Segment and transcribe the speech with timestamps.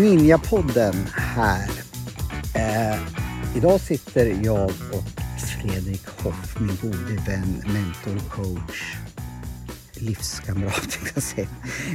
[0.00, 1.70] Ninjapodden här.
[2.54, 2.98] Eh,
[3.56, 5.04] idag sitter jag och
[5.40, 8.96] Fredrik Hoff, min gode vän, mentor, coach,
[9.94, 10.98] livskamrat.
[11.14, 11.48] Jag, säga.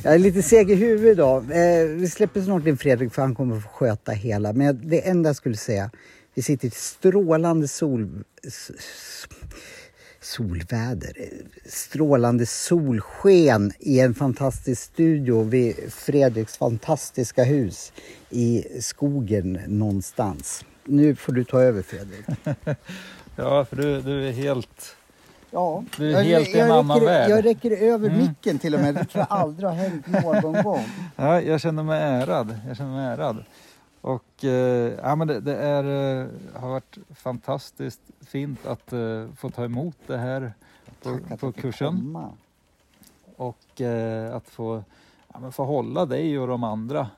[0.04, 1.44] jag är lite seg i huvudet idag.
[1.44, 4.54] Eh, vi släpper snart in Fredrik för han kommer få sköta hela.
[4.54, 5.92] Men det enda jag skulle säga,
[6.34, 8.24] vi sitter i ett strålande sol
[10.22, 11.14] solväder,
[11.66, 17.94] strålande solsken i en fantastisk studio vid Fredriks fantastiska hus
[18.30, 20.66] i skogen någonstans.
[20.86, 22.26] Nu får du ta över Fredrik.
[23.36, 24.96] Ja, för du, du är helt...
[25.52, 27.30] Ja, Du är jag, helt i en jag, annan räcker, värld.
[27.32, 28.20] jag räcker över Mm.
[28.22, 28.96] micken till och med.
[28.96, 30.86] Det tror jag aldrig har hänt någon gång.
[31.16, 32.58] Ja, jag känner mig ärad.
[32.68, 33.44] Jag känner mig ärad.
[34.02, 35.84] Och eh, ja, men det, det är,
[36.24, 36.28] eh,
[36.62, 40.54] har varit fantastiskt fint att eh, få ta emot det här
[41.04, 41.98] på, på kursen.
[41.98, 42.30] komma.
[43.36, 44.84] Och eh, att få,
[45.34, 47.10] ja, men få hålla dig och de andra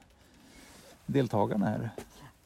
[1.06, 1.90] deltagarna här.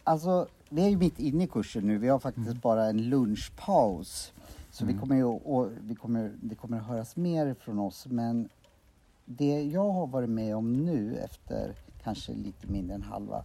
[0.03, 1.97] Alltså, vi är ju mitt inne i kursen nu.
[1.97, 2.59] Vi har faktiskt Mm.
[2.63, 4.31] bara en lunchpaus.
[4.71, 5.01] Så vi Mm.
[5.01, 8.05] kommer ju, och vi kommer, det kommer att höras mer från oss.
[8.09, 8.49] Men
[9.25, 13.43] det jag har varit med om nu efter kanske lite mindre än halva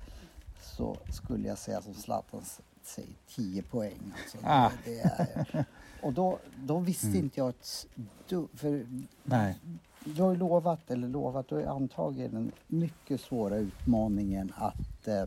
[0.62, 2.44] så skulle jag säga som Zlatan
[2.82, 4.14] säger 10 poäng.
[4.22, 4.70] Alltså, Ah.
[4.84, 5.64] det, det är,
[6.02, 7.18] och då, då visste Mm.
[7.18, 7.86] inte jag ett
[8.28, 8.86] du, för
[9.24, 9.58] Nej.
[10.04, 15.08] du har ju lovat, eller lovat, du har ju antagit den mycket svåra utmaningen att
[15.08, 15.24] eh,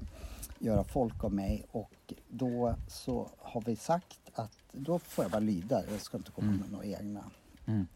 [0.60, 5.40] göra folk av mig och då så har vi sagt att då får jag bara
[5.40, 6.60] lyda, jag ska inte komma Mm.
[6.60, 7.24] med några egna
[7.66, 7.88] Mm.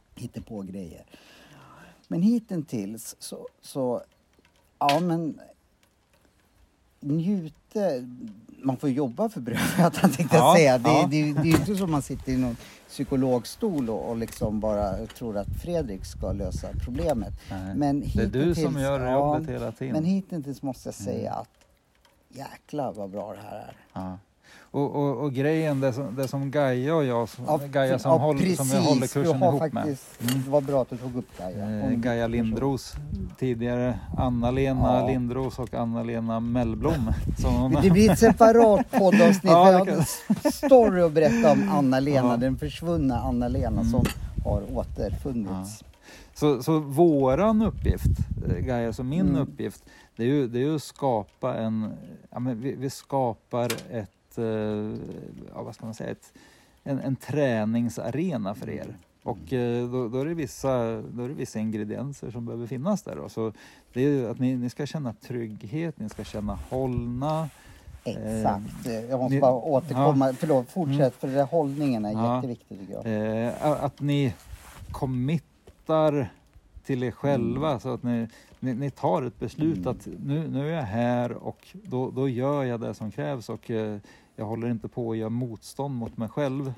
[0.47, 1.05] på grejer.
[2.07, 4.03] Men hittills så, så,
[4.79, 5.39] ja men
[6.99, 8.07] njute,
[8.63, 10.77] man får jobba för brödet tänkte jag Ja, säga.
[10.77, 11.07] Det, ja.
[11.11, 12.57] det, det är ju inte som man sitter i någon
[12.89, 17.33] psykologstol och, och liksom bara tror att Fredrik ska lösa problemet.
[17.49, 17.75] Nej.
[17.75, 19.93] Men det är du som gör ja, jobbet hela tiden.
[19.93, 21.41] Men hittills måste jag säga Mm.
[21.41, 21.49] att
[22.29, 23.75] jäklar vad bra det här är.
[23.93, 24.17] Ja.
[24.71, 28.17] Och, och, och grejen, det som, det som Gaia och jag, som, Gaia som, ja,
[28.17, 29.71] håller, som jag håller kursen ihop med.
[29.73, 30.43] faktiskt, Mm.
[30.43, 31.79] Det var bra att du tog upp Gaia.
[31.89, 32.93] Eh, Gaia Lindros,
[33.39, 35.07] tidigare Anna-Lena Ja.
[35.07, 37.11] Lindros och Anna-Lena Mellblom.
[37.37, 39.43] Som, Det blir ett separat poddavsnitt.
[39.43, 39.87] Ja, jag har
[40.43, 42.37] en story att berätta om Anna-Lena, Ja.
[42.37, 43.91] den försvunna Anna-Lena Mm.
[43.91, 44.05] som
[44.45, 45.83] har återfunnits.
[46.33, 49.41] så, så våran uppgift, eh, Gaia, så min Mm.
[49.41, 49.83] uppgift,
[50.15, 51.91] det är ju, det är ju att skapa en,
[52.31, 54.09] ja, men vi, vi skapar ett,
[55.55, 56.33] ja, vad ska man säga, ett,
[56.83, 58.97] en, en träningsarena för er.
[59.23, 63.01] Och eh, då, då, är det vissa, då är det vissa ingredienser som behöver finnas
[63.01, 63.15] där.
[63.15, 63.29] Då.
[63.29, 63.53] Så
[63.93, 67.49] det är att ni, ni ska känna trygghet, ni ska känna hållna.
[68.03, 68.85] Exakt.
[69.09, 70.33] Jag måste ni- bara återkomma.
[70.33, 70.97] Förlåt, fortsätt.
[70.99, 71.11] Mm.
[71.11, 72.35] För där hållningen är Ja.
[72.35, 73.45] jätteviktig tycker jag.
[73.47, 74.33] Eh, att ni
[74.91, 76.29] committar
[76.85, 78.27] till er själva så att ni,
[78.59, 79.87] ni, ni tar ett beslut Mm.
[79.87, 83.71] att nu, nu är jag här och då, då gör jag det som krävs och
[83.71, 83.97] eh,
[84.39, 86.73] jag håller inte på att göra motstånd mot mig själv.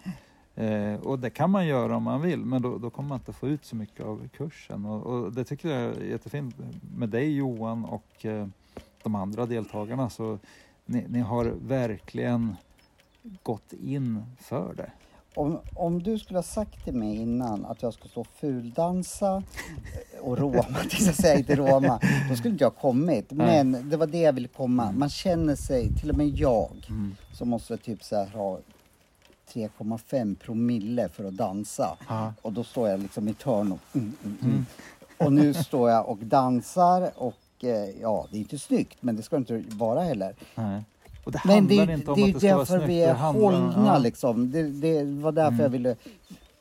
[0.55, 3.33] Eh, och det kan man göra om man vill men då, då kommer man inte
[3.33, 6.55] få ut så mycket av kursen och, och det tycker jag är jättefint
[6.97, 8.47] med dig Johan och eh,
[9.03, 10.39] de andra deltagarna så
[10.85, 12.55] ni, ni har verkligen
[13.43, 14.91] gått in för det.
[15.35, 19.43] Om, om du skulle ha sagt till mig innan att jag skulle stå och fuldansa
[20.21, 21.99] och råma, tills jag säger inte råma,
[22.29, 23.31] då skulle inte jag ha kommit.
[23.31, 24.83] Men det var det jag ville komma.
[24.83, 24.99] Mm.
[24.99, 27.15] Man känner sig, till och med jag, Mm.
[27.33, 28.59] som måste typ så här ha
[29.53, 31.97] 3,5 promille för att dansa.
[32.09, 32.33] Ja.
[32.41, 34.51] Och då står jag liksom i törn och mm, mm, mm.
[34.53, 34.65] Mm.
[35.17, 39.23] Och nu står jag och dansar och eh, ja, det är inte snyggt men det
[39.23, 40.35] ska inte vara heller.
[40.55, 40.83] Nej.
[41.23, 42.77] Och det Men det, handlar är- inte om det är att det ska vara därför
[42.77, 42.89] snyggt.
[42.89, 43.97] vi det är handlar om- hållna ja.
[43.99, 44.51] liksom.
[44.51, 45.61] Det, det var därför Mm.
[45.61, 45.95] jag ville...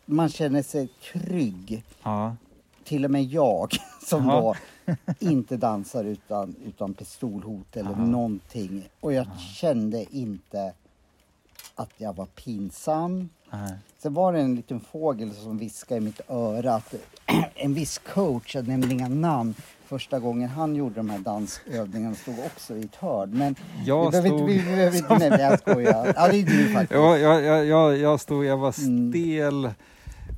[0.07, 1.83] Man känner sig trygg.
[2.03, 2.37] Ja.
[2.85, 3.73] Till och med jag
[4.07, 4.55] som Ja.
[4.87, 7.97] då inte dansar utan, utan pistolhot eller Ja.
[8.05, 8.89] någonting.
[9.01, 9.39] Och jag Ja.
[9.41, 10.73] kände inte
[11.75, 13.29] att jag var pinsam.
[13.53, 13.73] Nej.
[13.99, 16.95] Sen var det en liten fågel som viskade i mitt öra att
[17.55, 19.55] en viss coach, jag nämnde inga namn,
[19.91, 23.31] första gången han gjorde de här dansövningarna stod också i ett hörn.
[23.39, 23.55] Men
[23.87, 24.47] Jag vi stod...
[24.47, 26.13] vi behöver inte nämna, jag skojar.
[26.17, 26.93] Ja, det är du faktiskt.
[26.93, 29.11] Ja, jag, jag, jag, jag stod, jag var Mm.
[29.13, 29.71] stel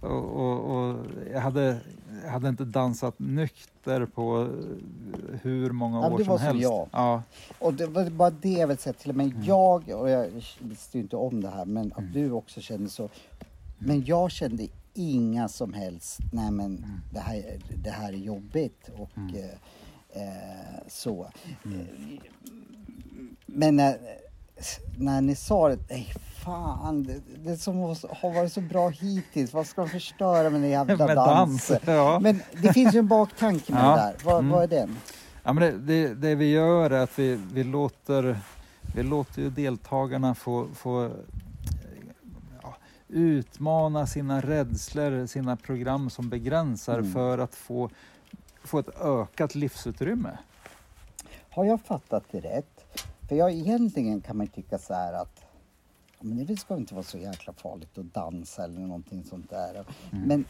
[0.02, 0.58] och, och,
[0.88, 0.96] och
[1.32, 1.76] jag, hade,
[2.24, 4.48] jag hade inte dansat nykter på
[5.42, 6.62] hur många Ja, år som var som helst.
[6.62, 6.88] jag.
[6.92, 7.22] Ja,
[7.58, 9.42] Och det var bara det jag vill säga, till med Mm.
[9.44, 10.26] jag, och jag
[10.58, 12.12] visste ju inte om det här, men att Mm.
[12.12, 13.08] du också kände så.
[13.78, 17.00] Men jag kände inga som helst, nej men Mm.
[17.12, 19.34] det, här, det här är jobbigt och Mm.
[19.34, 21.30] eh, eh, så.
[21.64, 21.80] Mm.
[21.80, 21.86] Eh,
[23.46, 23.96] Men när,
[24.98, 26.12] när ni sa det, nej
[26.44, 30.70] fan, det, det som har varit så bra hittills, vad ska de förstöra med den
[30.70, 31.76] jävla med dansen?
[31.76, 31.88] dans.
[31.88, 32.18] Ja.
[32.22, 33.90] Men det finns ju en baktanke med Ja.
[33.96, 34.50] det där, vad, Mm.
[34.50, 34.96] vad är den?
[35.44, 38.38] Ja, men det, det, det vi gör är att vi, vi låter,
[38.96, 41.10] vi låter ju deltagarna få, få
[43.12, 47.12] utmana sina rädslor, sina program som begränsar Mm.
[47.12, 47.90] för att få,
[48.64, 50.38] få ett ökat livsutrymme.
[51.50, 52.84] Har jag fattat det rätt?
[53.28, 55.40] För jag egentligen kan man tycka så här att
[56.20, 59.84] men det ska inte vara så jäkla farligt att dansa eller någonting sånt där.
[60.10, 60.44] Men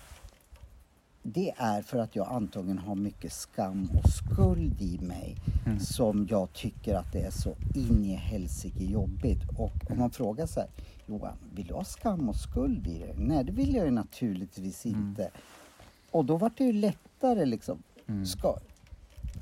[1.23, 5.37] det är för att jag antagligen har mycket skam och skuld i mig
[5.67, 5.81] Mm.
[5.81, 9.43] som jag tycker att det är så in i helsike jobbigt.
[9.59, 10.69] Och om man frågar så här,
[11.13, 13.15] Johan, vill du ha skam och skuld i dig?
[13.17, 15.01] Nej, det vill jag ju naturligtvis Mm.
[15.01, 15.31] inte.
[16.11, 17.83] Och då var det ju lättare liksom.
[18.09, 18.27] Mm.
[18.27, 18.57] Ska,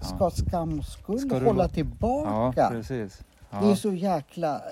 [0.00, 0.06] Ja.
[0.06, 2.68] ska skam och skuld Ska hålla låta- Ja, tillbaka?
[2.70, 3.20] precis.
[3.50, 4.62] Det är Ja, så jäkla eh,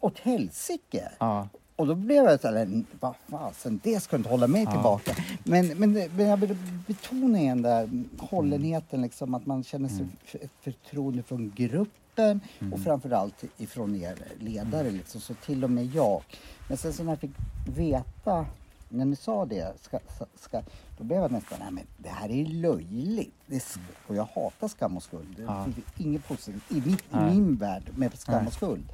[0.00, 1.08] åt helsike.
[1.18, 4.70] ja, Och då blev jag så här, vad fasen, det ska inte hålla mig Ja.
[4.72, 5.12] tillbaka.
[5.44, 10.16] Men, men, men jag vill betona igen där hållenheten, liksom, att man känner sig Mm.
[10.32, 12.40] ett förtroende från gruppen Mm.
[12.72, 14.90] och framförallt ifrån er ledare.
[14.90, 16.22] Liksom, så till och med jag.
[16.68, 17.30] Men sen så när jag fick
[17.76, 18.46] veta,
[18.88, 19.98] när ni sa det, ska,
[20.34, 20.62] ska,
[20.98, 23.34] då blev jag nästan, nej men det här är löjligt.
[23.46, 25.34] Det är, sk- och jag hatar skam och skuld.
[25.36, 25.64] Det Ja.
[25.64, 28.46] finns inget positivt i, mitt, i min värld med skam Nej.
[28.46, 28.88] och skuld.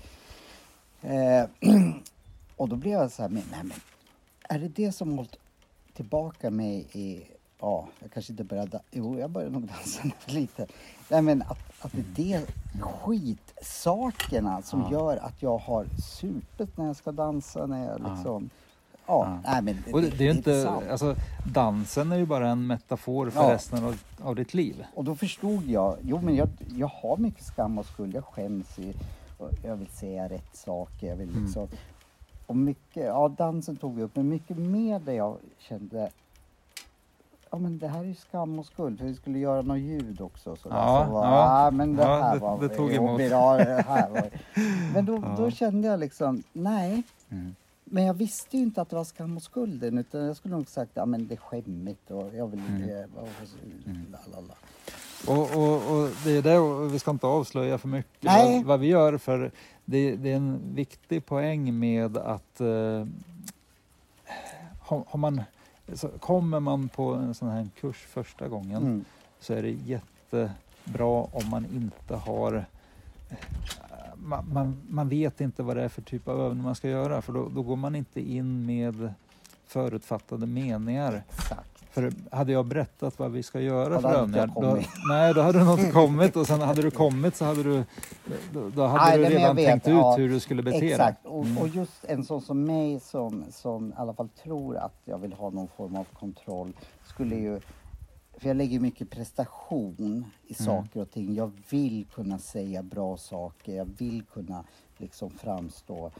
[1.02, 1.44] Eh,
[2.56, 3.72] och då blev jag så här, nej, men
[4.42, 5.36] är det det som hållit
[5.94, 7.22] tillbaka mig i,
[7.60, 10.66] ja, jag kanske inte började, jo jag började nog dansa lite.
[11.10, 12.46] Nej men att, att det är det
[12.80, 14.92] skitsakerna som Ja.
[14.92, 15.86] gör att jag har
[16.18, 18.14] supit när jag ska dansa, när jag Ja.
[18.14, 18.50] liksom,
[19.06, 19.52] ja, Ja.
[19.52, 20.84] nej men det, Och det, det är ju inte, sant.
[20.90, 21.16] alltså,
[21.52, 23.54] dansen är ju bara en metafor för Ja.
[23.54, 24.84] resten av, av ditt liv.
[24.94, 28.78] Och då förstod jag, jo men jag, jag har mycket skam och skuld, jag skäms
[28.78, 28.94] i,
[29.64, 31.44] jag vill säga rätt saker, jag vill Mm.
[31.44, 31.68] liksom,
[32.46, 36.10] och mycket, ja dansen tog vi upp, men mycket mer där jag kände,
[37.50, 40.20] ja men det här är ju skam och skuld, för vi skulle göra något ljud
[40.20, 40.56] också.
[40.56, 41.66] Så Ja, så var, ja.
[41.66, 43.18] ah, men det Ja, här det- var det tog emot.
[43.18, 44.30] det här var,
[44.94, 45.34] Men då, Ja.
[45.38, 47.54] då kände jag liksom, nej, Mm.
[47.84, 50.68] men jag visste ju inte att det var skam och skulden utan jag skulle nog
[50.68, 53.10] sagt, ja men det är skämmigt och jag vill Mm.
[53.16, 53.28] och
[54.32, 54.54] la, la.
[55.26, 58.80] Och, och, och det är det, och vi ska inte avslöja för mycket vad, vad
[58.80, 59.50] vi gör för
[59.84, 63.06] det, det är en viktig poäng med att eh,
[64.80, 65.42] har, har man,
[65.94, 69.04] så kommer man på en sån här kurs första gången Mm.
[69.40, 72.64] så är det jättebra om man inte har
[74.14, 77.22] man, man, man vet inte vad det är för typ av övning man ska göra
[77.22, 79.14] för då, då går man inte in med
[79.66, 81.22] förutfattade meningar.
[81.30, 81.67] Exakt.
[81.90, 84.78] För hade jag berättat vad vi ska göra för hade jag övningar, då,
[85.10, 87.84] nej, då hade du inte kommit och sen hade du kommit så hade du,
[88.52, 90.90] då, då hade Nej, du redan vet, tänkt ut ja, hur du skulle bete dig.
[90.92, 91.58] Exakt, och, Mm.
[91.58, 95.32] och just en sån som mig som, som i alla fall tror att jag vill
[95.32, 96.72] ha någon form av kontroll
[97.06, 97.60] skulle ju
[98.40, 100.66] för jag lägger mycket prestation i Mm.
[100.66, 101.34] saker och ting.
[101.34, 103.76] Jag vill kunna säga bra saker.
[103.76, 104.64] Jag vill kunna
[104.96, 106.10] liksom framstå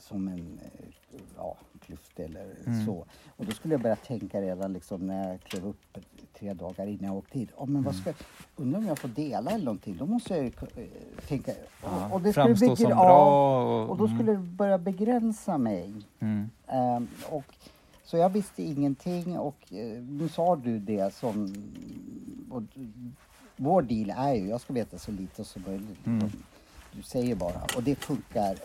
[0.00, 2.86] som en eh, ja, klyfta eller Mm.
[2.86, 3.06] så.
[3.36, 5.98] Och då skulle jag börja tänka redan liksom när jag klev upp
[6.38, 7.50] tre dagar innan jag åkte hit.
[7.56, 7.82] Oh, men Mm.
[7.82, 8.12] vad ska,
[8.56, 9.96] undrar om jag får dela eller någonting.
[9.96, 10.84] Då måste jag ju eh,
[11.28, 11.52] tänka.
[11.82, 13.82] Ja, och det skulle framstå begr- som bra.
[13.82, 15.92] Och, och då skulle det börja begränsa mig.
[16.20, 17.44] mm, Ehm, och,
[18.04, 21.54] så jag visste ingenting och eh, nu sa du det som...
[22.50, 22.62] Och,
[23.56, 26.06] vår deal är ju, jag ska veta så lite som möjligt.
[26.06, 26.30] Mm.
[26.92, 27.60] Du säger bara.
[27.76, 28.56] Och det funkar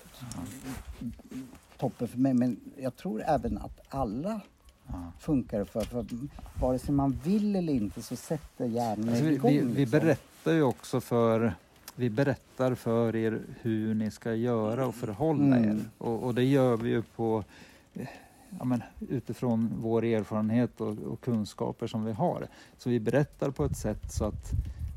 [1.78, 2.34] toppen för mig.
[2.34, 4.42] Men jag tror även att alla
[4.88, 5.12] ja.
[5.20, 5.82] funkar för.
[5.82, 6.06] för
[6.60, 9.52] vare sig man vill eller inte så sätter hjärnan Alltså, vi, igång.
[9.52, 10.00] vi, vi liksom.
[10.00, 11.54] berättar ju också för
[11.96, 15.64] vi berättar för er hur ni ska göra och förhålla Mm.
[15.70, 15.80] er.
[15.98, 17.44] Och, och det gör vi ju på
[18.60, 22.48] ja, men, utifrån vår erfarenhet och, och kunskaper som vi har.
[22.78, 24.52] Så vi berättar på ett sätt så att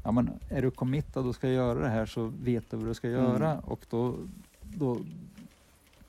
[0.09, 2.95] ja, men, är du committad och ska göra det här så vet du vad du
[2.95, 3.21] ska Mm.
[3.25, 4.15] göra och då,
[4.63, 4.99] då,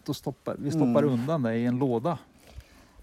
[0.03, 1.09] då stoppar vi stoppar Mm.
[1.13, 2.17] undan dig i en låda.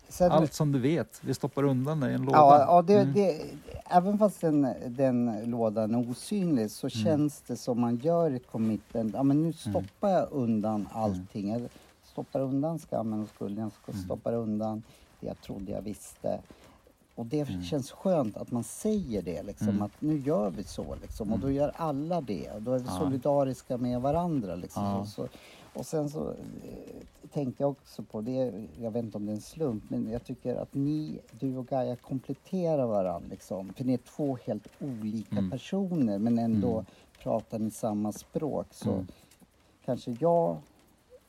[0.08, 2.38] Sen- Allt som du vet, vi stoppar undan dig i en låda.
[2.38, 3.12] Ja, ja det, Mm.
[3.14, 3.42] det,
[3.84, 7.04] även fast den, den lådan är osynlig så Mm.
[7.04, 9.14] känns det som man gör ett commitment.
[9.14, 11.48] Ja, men nu stoppar jag undan allting.
[11.52, 11.68] Jag
[12.04, 13.70] stoppar undan skammen och skulden.
[13.86, 14.04] Jag Mm.
[14.04, 14.82] stoppar undan
[15.20, 16.40] det jag trodde jag visste.
[17.16, 17.62] Och det Mm.
[17.62, 19.82] känns skönt att man säger det, liksom, Mm.
[19.82, 20.96] att nu gör vi så.
[21.02, 22.50] Liksom, och då gör alla det.
[22.50, 22.98] Och då är vi Ja.
[22.98, 24.54] solidariska med varandra.
[24.54, 25.06] Liksom, Ja.
[25.06, 25.28] så, så,
[25.78, 29.34] och sen så eh, tänkte jag också på det, jag vet inte om det är
[29.36, 33.28] en slump, men jag tycker att ni, du och Gaia kompletterar varandra.
[33.30, 33.72] Liksom.
[33.76, 35.50] För ni är två helt olika Mm.
[35.50, 36.84] personer men ändå Mm.
[37.22, 38.66] pratar ni samma språk.
[38.70, 39.06] Så Mm.
[39.84, 40.56] kanske jag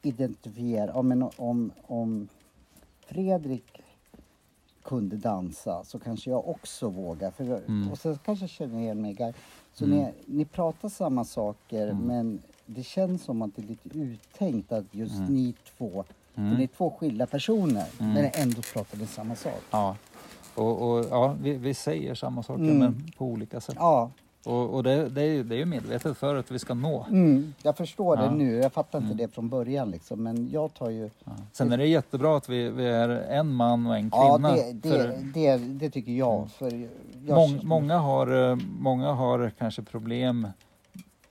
[0.02, 2.28] identifierar, ja, men om, om
[3.06, 3.82] Fredrik
[4.88, 7.32] kunde dansa så kanske jag också vågar.
[7.32, 7.92] För, Mm.
[7.92, 9.14] Och sen kanske jag känner igen mig.
[9.14, 9.34] Guy.
[9.74, 9.98] Så Mm.
[9.98, 12.04] ni, ni pratar samma saker Mm.
[12.04, 15.34] men det känns som att det är lite uttänkt att just Mm.
[15.36, 16.04] ni två,
[16.34, 16.54] för Mm.
[16.58, 18.14] ni är två skilda personer Mm.
[18.14, 19.62] men ändå pratar ni samma sak.
[19.72, 19.96] Ja.
[20.56, 23.76] Och, och, ja, vi, vi säger samma saker men på olika sätt.
[23.80, 24.12] Ja,
[24.44, 27.06] Och, och det, det, är ju, det är ju medvetet för att vi ska nå.
[27.10, 28.24] mm, jag förstår Ja.
[28.24, 28.56] det nu.
[28.56, 29.18] Jag fattar inte Mm.
[29.18, 30.24] det från början liksom.
[30.24, 31.10] Men jag tar ju...
[31.24, 31.32] Ja.
[31.54, 34.52] Sen är det jättebra att vi, vi är en man och en Ja, kvinna.
[34.56, 36.36] det, det, för det, det tycker jag.
[36.38, 36.50] Mm.
[36.50, 36.88] För
[37.28, 40.48] jag mång, många, har, eh, många har kanske problem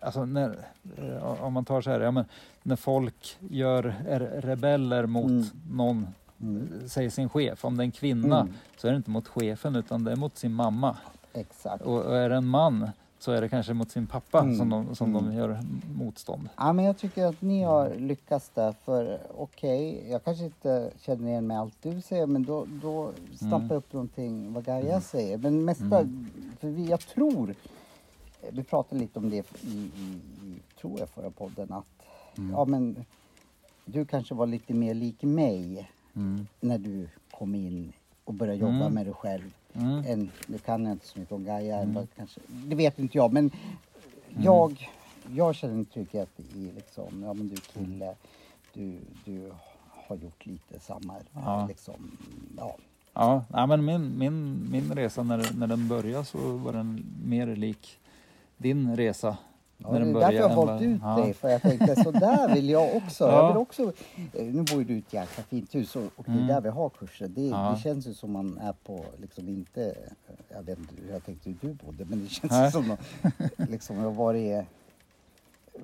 [0.01, 0.59] Alltså när,
[0.99, 2.25] eh, om man tar så här, ja, men
[2.63, 5.45] när folk gör, är rebeller mot Mm.
[5.71, 6.07] någon,
[6.41, 8.53] Mm, säg sin chef, om det är en kvinna Mm.
[8.77, 10.97] så är det inte mot chefen utan det är mot sin mamma.
[11.37, 11.83] Exakt.
[11.85, 14.57] Och, och är det en man så är det kanske mot sin pappa Mm.
[14.59, 15.25] som, de, som Mm.
[15.31, 15.61] de gör
[15.99, 16.49] motstånd.
[16.57, 18.73] Ja, men jag tycker att ni har lyckats där.
[18.85, 23.57] För okej, jag kanske inte känner igen mig allt du säger men då, då snappar
[23.65, 23.77] Mm.
[23.77, 25.39] upp någonting vad Gaia säger.
[25.39, 26.27] Men mesta, Mm.
[26.61, 27.55] för vi, jag tror,
[28.51, 29.91] vi pratade lite om det i, i,
[30.47, 31.87] i tror jag förra podden att
[32.39, 32.51] Mm.
[32.51, 33.05] ja men
[33.85, 36.47] du kanske var lite mer lik mig Mm.
[36.61, 37.93] när du kom in
[38.25, 38.95] och började jobba Mm.
[38.95, 39.51] med dig själv.
[39.79, 40.05] Mm.
[40.07, 42.07] En, nu kan jag inte så mycket om Gaia, Mm.
[42.17, 43.51] kanske, det vet inte jag men
[44.43, 44.91] jag,
[45.35, 48.15] jag känner en trygghet i liksom, ja men du kille,
[48.73, 49.53] du, du
[50.09, 51.67] har gjort lite samma, Ja.
[51.69, 52.17] liksom,
[52.57, 52.77] ja.
[53.15, 57.47] Ja, nej, men min, min, min resa när, när den började så var den mer
[57.57, 57.99] lik
[58.57, 59.37] din resa.
[59.79, 61.17] Ja, när det är därför jag har valt ut ja.
[61.17, 63.25] dig, för jag tänkte så där vill jag också.
[63.25, 63.33] Ja.
[63.37, 63.93] Jag vill också
[64.33, 66.45] eh, nu bor ju du i ett jäkla fint hus och, och det Mm.
[66.45, 67.29] är där vi har kurser.
[67.29, 67.73] Det, Ja.
[67.77, 71.25] det känns ju som man är på, liksom inte, eh, jag vet inte hur jag
[71.25, 72.73] tänkte hur du bodde, men det känns Nej.
[72.73, 74.53] som att liksom, jag varit,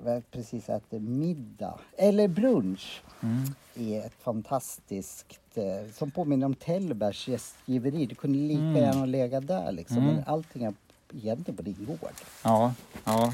[0.05, 3.43] eh, precis ätit middag, eller brunch Mm.
[3.75, 8.05] i ett fantastiskt, eh, som påminner om Tällbergs gästgiveri.
[8.05, 8.75] Det kunde lika Mm.
[8.75, 9.97] gärna lägga där liksom.
[9.97, 10.15] Mm.
[10.25, 10.73] Allting är
[11.17, 12.11] egentligen på din gård.
[12.43, 12.73] Ja,
[13.05, 13.33] ja.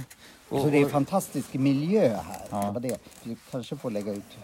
[0.50, 2.42] Och, så det är och- fantastisk miljö här.
[2.50, 2.58] Ja.
[2.66, 2.98] Det var det.
[3.24, 4.38] Du kanske får lägga ut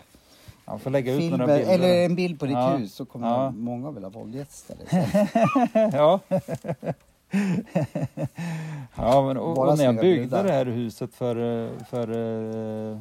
[0.65, 1.73] ja, får lägga ut filmer, några bilder.
[1.73, 2.67] eller en bild på ditt Ja.
[2.77, 3.51] hus så kommer Ja.
[3.51, 5.07] många vilja våldgästa dig.
[5.93, 6.19] ja.
[8.95, 11.35] ja, men och, och när jag byggde det här huset för,
[11.89, 12.01] för
[12.91, 12.99] eh,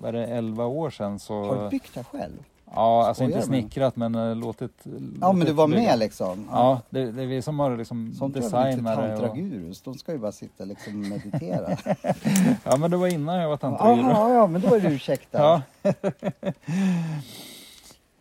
[0.00, 1.44] vad är det, 11 år sedan så...
[1.44, 2.42] Har du byggt det själv?
[2.74, 4.72] Ja, alltså inte snickrat men eh, låtit...
[4.84, 5.80] Ja, låtit men du var bygga.
[5.80, 6.48] med liksom?
[6.50, 9.12] Ja, det, det är vi som har liksom Sånt designare.
[9.12, 9.82] Och, tantragurus?
[9.82, 11.76] De ska ju bara sitta liksom och meditera.
[12.64, 14.00] ja, men det var innan jag var tantraguru.
[14.00, 15.62] Jaha, ja, men då är du ursäktad.
[15.82, 15.92] Ja.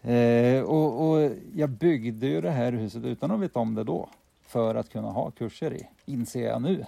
[0.12, 4.10] eh, och, och jag byggde ju det här huset utan att veta om det då.
[4.48, 6.86] För att kunna ha kurser i, inser jag nu.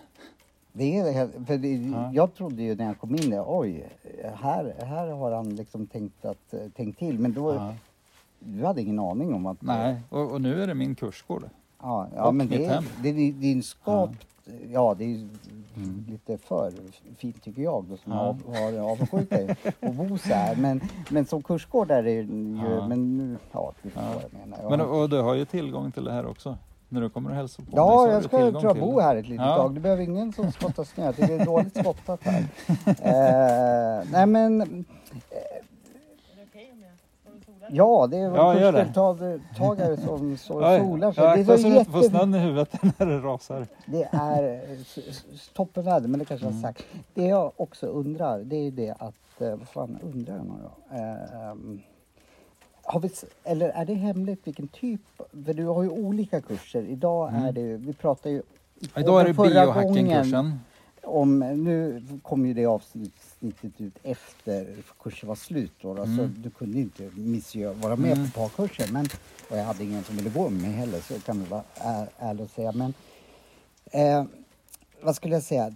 [0.77, 2.11] Det är, för det, Ja.
[2.13, 3.89] Jag trodde ju när jag kom in där, oj,
[4.35, 7.19] här, här har han liksom tänkt, att, tänkt till.
[7.19, 7.73] Men då, Ja.
[8.39, 9.61] du hade ingen aning om att...
[9.61, 11.43] Nej, och, och nu är det min kursgård.
[11.81, 12.83] Ja, ja Och men det, hem.
[13.03, 14.27] det, det, det är en skapt,
[14.71, 15.27] ja det är
[15.77, 16.05] Mm.
[16.09, 16.71] lite för
[17.17, 18.19] fint tycker jag då som Ja.
[18.19, 20.55] av, har avundsjuka att bo så här.
[20.55, 22.21] Men, men som kursgård är det ju,
[22.71, 22.87] Ja.
[22.87, 24.13] men nu, ja du förstår Ja.
[24.13, 24.59] vad jag menar.
[24.63, 26.57] Ja, Men, och du har ju tillgång till det här också.
[26.89, 28.99] När du kommer och hälsar på mig ja har jag du ska tror jag bo
[28.99, 29.55] här ett litet Ja.
[29.55, 29.73] tag.
[29.73, 31.11] Du behöver ingen som skottar snö.
[31.17, 32.39] Det är dåligt skottat här.
[33.99, 34.85] eh, nej men,
[37.45, 37.69] solar?
[37.71, 41.23] ja det är Ja, kursdeltagare som står och solar sig.
[41.23, 42.09] ja, det är så så du inte får jätte...
[42.17, 43.67] snön i huvudet när det rasar.
[43.85, 44.77] Det är eh,
[45.53, 46.63] toppenväder, men det kanske jag Mm.
[46.63, 46.85] har sagt.
[47.13, 50.53] Det jag också undrar, det är ju det att, eh, vad fan undrar jag nu
[50.63, 50.95] då?
[50.95, 51.81] Eh, ehm,
[53.01, 53.09] vi,
[53.43, 55.01] eller är det hemligt vilken typ?
[55.45, 56.83] För du har ju olika kurser.
[56.83, 57.43] Idag Mm.
[57.43, 58.41] är det vi pratar ju
[58.95, 60.59] Idag är det biohackingkursen.
[61.03, 66.35] om, nu kom ju det avsnittet ut efter kursen var slut då, då så Mm.
[66.37, 68.31] du kunde inte missgöra, vara med Mm.
[68.31, 68.87] på parkursen.
[68.93, 69.07] Men,
[69.49, 72.07] och jag hade ingen som ville gå med mig heller så kan vi vara är,
[72.19, 72.71] ärlig och säga.
[72.71, 72.93] Men
[73.91, 74.23] eh,
[75.01, 75.71] vad skulle jag säga?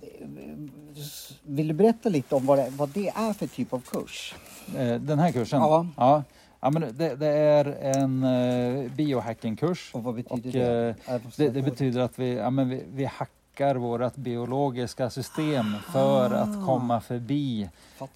[1.44, 4.36] Vill du berätta lite om vad det, vad det är för typ av kurs?
[4.77, 5.60] Eh, Den här kursen?
[5.60, 5.88] Ja.
[5.98, 6.24] ja.
[6.63, 9.91] Ja, men det, det är en eh, biohackingkurs.
[9.94, 11.24] Och vad betyder Och, det?
[11.25, 16.32] måste Det, det betyder att vi, ja, men vi, vi hackar vårt biologiska system för
[16.34, 16.38] Ah.
[16.38, 17.63] att komma förbi.
[17.63, 18.08] Eh,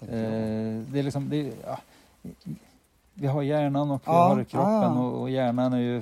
[0.91, 1.79] det är liksom, det, ja,
[3.13, 4.99] vi har hjärnan och vi Ja, har kroppen ja.
[5.03, 6.01] och, och hjärnan är ju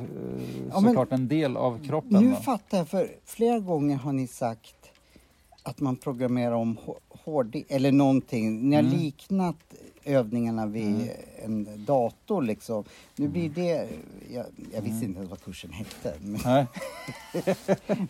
[0.74, 2.24] Ja, såklart en del av kroppen.
[2.24, 2.36] Nu då.
[2.36, 4.76] fattar jag, för flera gånger har ni sagt
[5.64, 6.78] att man programmerar om
[7.24, 8.70] hård eller någonting.
[8.70, 8.94] Ni har Mm.
[9.00, 9.56] liknat
[10.06, 11.68] övningarna vid Mm.
[11.68, 12.84] en dator liksom.
[13.16, 13.88] Nu blir det,
[14.34, 16.14] jag, jag visste inte ens vad kursen hette.
[16.22, 16.66] Men, Nej.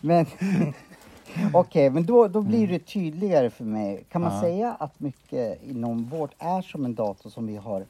[0.00, 0.26] men
[1.52, 4.04] okej, men då, då blir det tydligare för mig.
[4.10, 4.44] Kan man Mm.
[4.44, 4.50] Ja.
[4.50, 7.84] säga att mycket inom vårt är som en dator som vi har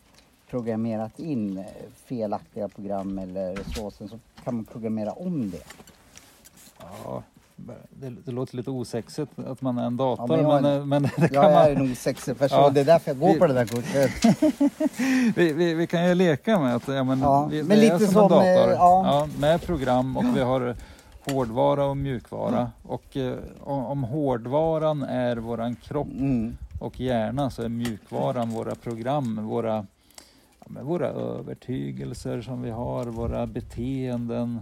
[0.51, 1.65] programmerat in eh,
[2.07, 5.63] felaktiga program eller så, sen så kan man programmera om det.
[6.81, 7.23] Ja,
[7.91, 10.85] det, det låter lite osexigt att man är en dator, Ja, men jag men, eh,
[10.87, 12.71] men, det kan Jag man, är en osexig person, Ja.
[12.71, 14.09] det är därför jag går Vi- på den där kursen.
[15.37, 17.95] vi, vi, vi kan ju leka med att ja, men, Ja, vi, men det lite
[17.95, 18.71] är som, som, en dator.
[18.71, 19.29] eh, ja.
[19.39, 20.77] med program och vi har
[21.31, 22.71] hårdvara och mjukvara.
[22.83, 23.35] Och eh,
[23.65, 26.57] om hårdvaran är våran kropp Mm.
[26.81, 29.87] och hjärna så är mjukvaran våra program, våra,
[30.83, 34.61] våra övertygelser som vi har, våra beteenden.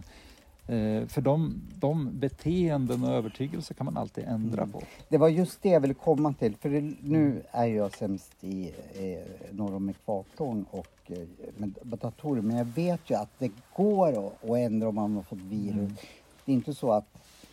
[0.72, 4.72] Eh, för de, de beteenden och övertygelser kan man alltid ändra Mm.
[4.72, 4.82] på.
[5.08, 8.72] Det var just det jag ville komma till, för det, nu är jag sämst i
[8.94, 11.18] eh, norr om ekvatorn och eh,
[11.56, 15.22] med datorer, men jag vet ju att det går att, att ändra om man har
[15.22, 15.72] fått virus.
[15.74, 15.96] Mm.
[16.44, 17.06] Det är inte så att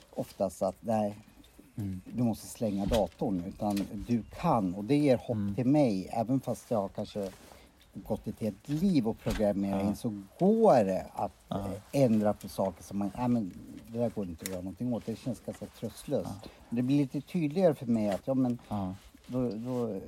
[0.09, 1.15] oftast att nej,
[1.77, 2.01] Mm.
[2.15, 5.55] du måste slänga datorn, utan du kan och det ger hopp Mm.
[5.55, 7.29] till mig, även fast jag kanske
[8.07, 9.87] gått ett helt liv och programmerat Ja.
[9.87, 11.57] in så går det att Ja.
[11.57, 13.51] eh, ändra på saker som man, nej men
[13.87, 16.31] det där går inte att göra någonting åt, det känns ganska tröstlöst.
[16.69, 18.93] Det blir lite tydligare för mig att ja men Ja.
[19.27, 19.99] då, då eh,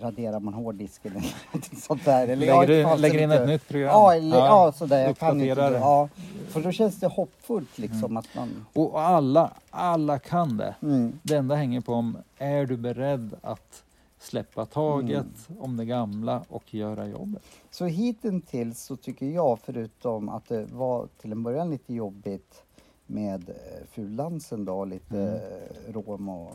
[0.00, 2.22] raderar man hårddisken eller någonting sånt där.
[2.22, 3.88] Eller, Lägger, ja, du, lägger in ett nytt program?
[3.90, 4.72] Ja, eller, ja.
[4.72, 5.04] sådär.
[5.06, 5.60] Jag kan inte.
[5.60, 6.08] Ja,
[6.48, 8.16] för då känns det hoppfullt liksom Mm.
[8.16, 8.66] att man...
[8.72, 10.74] Och alla, alla kan det.
[10.82, 11.18] Mm.
[11.22, 13.82] Det enda hänger på om är du beredd att
[14.20, 15.60] släppa taget Mm.
[15.62, 17.42] om det gamla och göra jobbet.
[17.70, 22.62] Så hittills så tycker jag, förutom att det var till en början lite jobbigt
[23.06, 25.92] med eh, fuldansen då, lite Mm.
[25.92, 26.52] rom och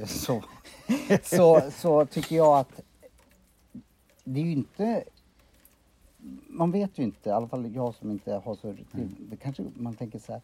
[0.00, 0.42] eh, så,
[1.22, 2.80] så, så tycker jag att
[4.24, 5.04] det är ju inte
[6.48, 9.16] man vet ju inte, i alla fall jag som inte har så Mm.
[9.18, 10.42] det kanske man tänker så här,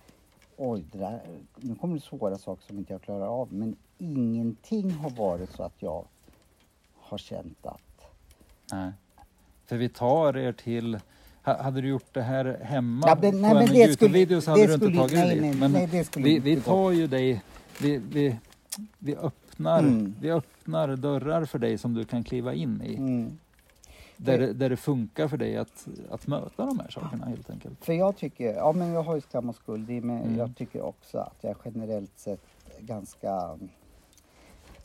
[0.57, 1.21] oj, där,
[1.57, 5.63] nu kommer det svåra saker som inte jag klarar av, men ingenting har varit så
[5.63, 6.05] att jag
[7.07, 7.81] har känt att
[8.73, 8.93] Nej.
[9.67, 10.99] För vi tar er till...
[11.43, 13.85] ha- Hade du gjort det här hemma Ja, men- nej, på men en det skulle-
[14.19, 15.43] Youtube-video så hade du inte tagit nej, dit.
[15.43, 17.43] nej, Men nej, det skulle vi, vi tar ju dig...
[17.83, 18.37] Vi, vi,
[18.99, 20.15] vi, öppnar, Mm.
[20.21, 22.97] vi öppnar dörrar för dig som du kan kliva in i.
[22.97, 23.39] mm.
[24.17, 27.85] Där, det- där det funkar för dig att, att möta de här sakerna helt enkelt.
[27.85, 30.39] För jag tycker, ja men jag har ju skam och skuld i men Mm.
[30.39, 32.41] jag tycker också att jag generellt sett
[32.81, 33.59] ganska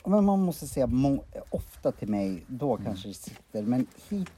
[0.04, 0.88] men man måste säga
[1.50, 3.86] ofta till mig, då kanske det sitter, men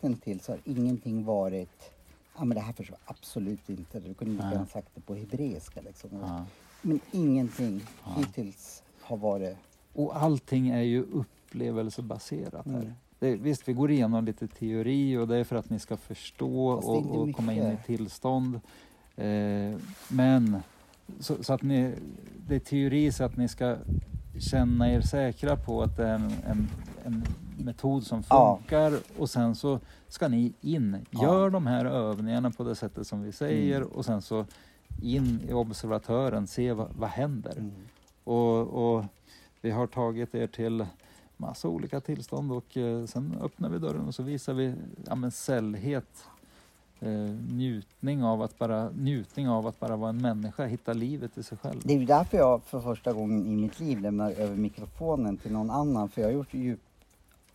[0.01, 1.95] hittills har ingenting varit
[2.39, 4.01] Ja men det här förstår jag absolut inte.
[4.01, 4.53] Du kunde Nej.
[4.53, 6.11] gärna sagt det på hebreiska liksom.
[6.23, 6.45] Ja.
[6.83, 8.15] Men ingenting Ja.
[8.17, 9.57] hittills har varit...
[9.93, 12.75] Och allting är ju upplevelsebaserat här.
[12.75, 12.93] Mm.
[13.19, 16.69] Det, visst, vi går igenom lite teori och det är för att ni ska förstå
[16.69, 18.61] och, inte och komma in i tillstånd.
[19.17, 19.77] Eh,
[20.09, 20.57] men
[21.21, 21.95] så, så att ni,
[22.49, 23.77] det är teori så att ni ska
[24.39, 26.69] känna er säkra på att det är en, en,
[27.05, 27.25] en
[27.59, 28.57] metod som Ja.
[28.59, 31.23] funkar och sen så ska ni in, Ja.
[31.23, 33.89] gör de här övningarna på det sättet som vi säger Mm.
[33.89, 34.47] och sen så
[35.03, 37.57] in i observatören, se vad, vad händer.
[37.59, 37.73] Mm.
[38.25, 38.59] Och,
[38.97, 39.05] och
[39.61, 40.87] vi har tagit er till
[41.37, 44.75] massa olika tillstånd och eh, sen öppnar vi dörren och så visar vi
[45.07, 46.25] ja, men sällhet,
[47.51, 51.59] njutning, av att bara, njutning av att bara vara en människa, hitta livet i sig
[51.59, 51.81] själv.
[51.85, 55.53] Det är ju därför jag för första gången i mitt liv lämnar över mikrofonen till
[55.53, 56.09] någon annan.
[56.09, 56.81] För jag har gjort djup,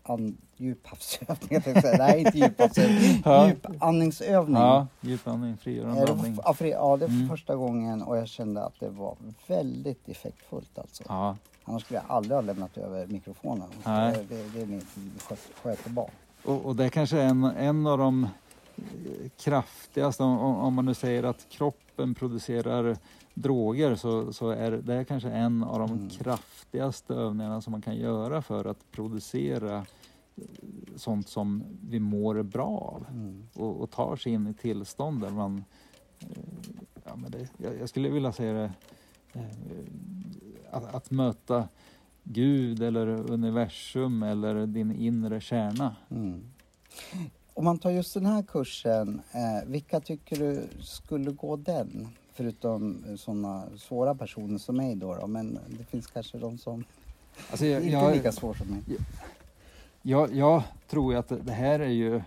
[0.03, 1.47] an, djuphavsövning.
[1.49, 1.97] jag tänkte säga.
[1.97, 3.21] Nej, inte djuphavsövning.
[3.25, 3.47] Ja.
[3.47, 4.55] Djupandningsövning.
[4.61, 6.37] Ja, djupandning, frigörande Är andning.
[6.45, 7.29] ja, för, ja, det är för Mm.
[7.29, 9.15] första gången och jag kände att det var
[9.47, 11.03] väldigt effektfullt alltså.
[11.07, 13.67] Ja, Annars skulle jag aldrig ha lämnat över mikrofonen.
[13.85, 14.25] Nej.
[14.29, 14.85] Det, det, det är mitt
[15.19, 16.09] sköt- skötebarn.
[16.45, 18.27] och, och det är kanske en, en av de
[19.37, 22.97] kraftigaste, om, om om man nu säger att kroppen producerar
[23.33, 26.09] droger så, så är det kanske en av de Mm.
[26.09, 30.43] kraftigaste övningarna som man kan göra för att producera eh,
[30.95, 33.43] sånt som vi mår bra av Mm.
[33.53, 35.63] och, och tar sig in i tillstånd där man
[36.19, 36.27] eh,
[37.05, 38.71] ja, men det, jag, jag skulle vilja säga det
[39.33, 39.45] eh,
[40.71, 41.67] att, att möta
[42.23, 45.95] Gud eller universum eller din inre kärna.
[46.09, 46.41] Mm.
[47.59, 52.07] Om man tar just den här kursen, eh, vilka tycker du skulle gå den?
[52.33, 56.83] Förutom sådana svåra personer som mig då, då men det finns kanske de som
[57.49, 58.79] Alltså är jag, inte jag, lika svår som mig.
[60.01, 62.21] jag, jag tror ju att det det här är ju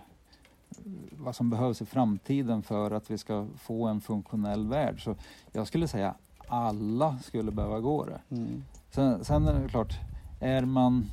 [1.11, 5.03] vad som behövs i framtiden för att vi ska få en funktionell värld.
[5.03, 5.15] Så
[5.51, 6.15] jag skulle säga
[6.47, 8.35] alla skulle behöva gå det.
[8.35, 8.63] Mm.
[8.91, 9.93] Sen, sen är det klart,
[10.39, 11.05] är man,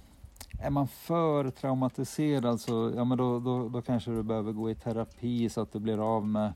[0.61, 4.75] är man för traumatiserad så ja, men då, då, då kanske du behöver gå i
[4.75, 6.53] terapi så att du blir av med,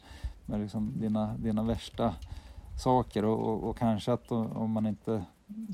[0.47, 2.15] med liksom dina, dina värsta
[2.83, 5.25] saker och, och, och kanske att o- om man inte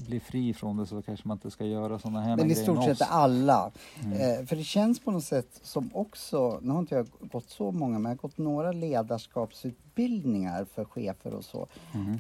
[0.07, 2.63] bli fri från det så kanske man inte ska göra sådana här Men i grejer
[2.63, 3.71] stort sett alla.
[4.05, 4.13] Mm.
[4.41, 7.73] Eh, för det känns på något sätt som också, nu har inte jag gått så
[7.73, 11.67] många, men jag har gått några ledarskapsutbildningar för chefer och så.
[11.95, 12.19] Mm.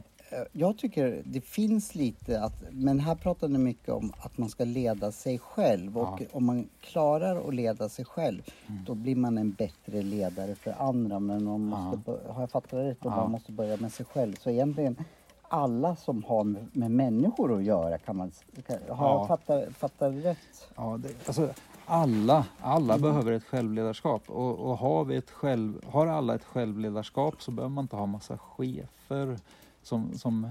[0.52, 4.64] Jag tycker det finns lite att, men här pratar ni mycket om att man ska
[4.64, 6.16] leda sig själv och Ja.
[6.18, 6.28] Mm.
[6.32, 8.42] om man klarar att leda sig själv
[8.86, 11.18] då blir man en bättre ledare för andra.
[11.20, 13.16] Men man måste, bör- har jag fattat det rätt, då Ja.
[13.16, 14.34] man måste börja med sig själv.
[14.40, 14.96] Så egentligen
[15.42, 18.30] alla som har med, med människor att göra kan man,
[18.66, 19.18] kan, har Ja.
[19.18, 20.68] jag fattat, fattat det rätt?
[20.76, 21.48] Ja, det, alltså,
[21.86, 27.42] alla alla behöver ett självledarskap och, och har, vi ett själv, har alla ett självledarskap
[27.42, 29.38] så behöver man inte ha massa chefer.
[29.82, 30.46] Som, som,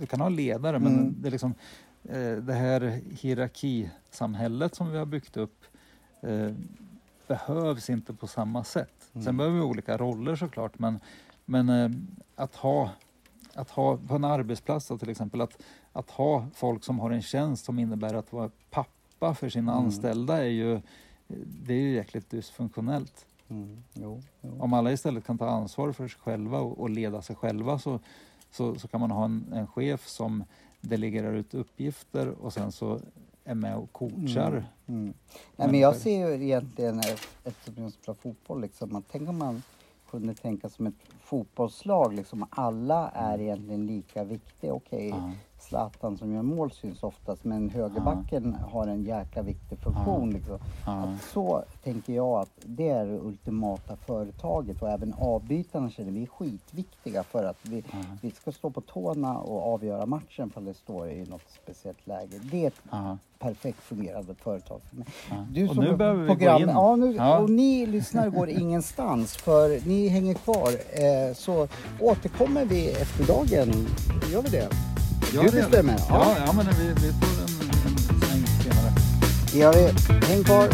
[0.00, 1.14] du kan ha ledare men Mm.
[1.20, 1.54] det, är liksom,
[2.04, 5.64] eh, det här hierarkisamhället som vi har byggt upp
[6.20, 6.50] eh,
[7.28, 9.10] behövs inte på samma sätt.
[9.12, 9.36] Sen Mm.
[9.36, 11.00] behöver vi olika roller såklart men,
[11.44, 11.90] men eh,
[12.36, 12.90] att ha
[13.54, 17.22] att ha på en arbetsplats då, till exempel att, att ha folk som har en
[17.22, 19.84] tjänst som innebär att vara pappa för sina Mm.
[19.84, 20.80] anställda är ju
[21.64, 23.26] det är ju jäkligt dysfunktionellt.
[23.48, 23.82] Mm.
[23.94, 24.56] Jo, jo.
[24.60, 28.00] Om alla istället kan ta ansvar för sig själva och, och leda sig själva så,
[28.52, 30.44] så, så kan man ha en, en chef som
[30.80, 33.00] delegerar ut uppgifter och sen så
[33.44, 34.48] är med och coachar.
[34.48, 34.64] Mm.
[35.02, 35.14] Mm.
[35.56, 37.00] Nej, men jag ser ju egentligen,
[37.44, 39.62] eftersom jag spelar fotboll, liksom, att tänk om man
[40.10, 44.72] kunde tänka som ett fotbollslag, liksom, alla är egentligen lika viktiga.
[44.72, 45.32] Okej, Ja.
[45.62, 50.30] Zlatan som gör mål syns oftast, men högerbacken har en jäkla viktig funktion.
[50.30, 50.58] Liksom.
[50.86, 51.14] Ja.
[51.32, 56.26] Så tänker jag att det är det ultimata företaget och även avbytarna känner vi är
[56.26, 57.98] skitviktiga för att vi, Ja.
[58.22, 62.38] vi ska stå på tårna och avgöra matchen för det står i något speciellt läge.
[62.50, 63.18] Det är ett Ja.
[63.38, 65.06] perfekt fungerande företag för mig.
[65.30, 65.36] Ja.
[65.50, 66.68] Du och nu behöver vi gå in.
[66.68, 67.38] Ja, nu, Ja.
[67.38, 70.68] Och ni lyssnare går ingenstans för ni hänger kvar.
[70.92, 71.68] Eh, så
[72.00, 73.86] återkommer vi efter dagen.
[74.32, 74.68] Gör vi det?
[75.34, 76.00] Ja, du bestämmer.
[76.08, 78.92] Ja, ja men vi, vi tar en, en sväng senare.
[79.52, 80.26] Det gör vi.
[80.26, 80.68] Häng kvar.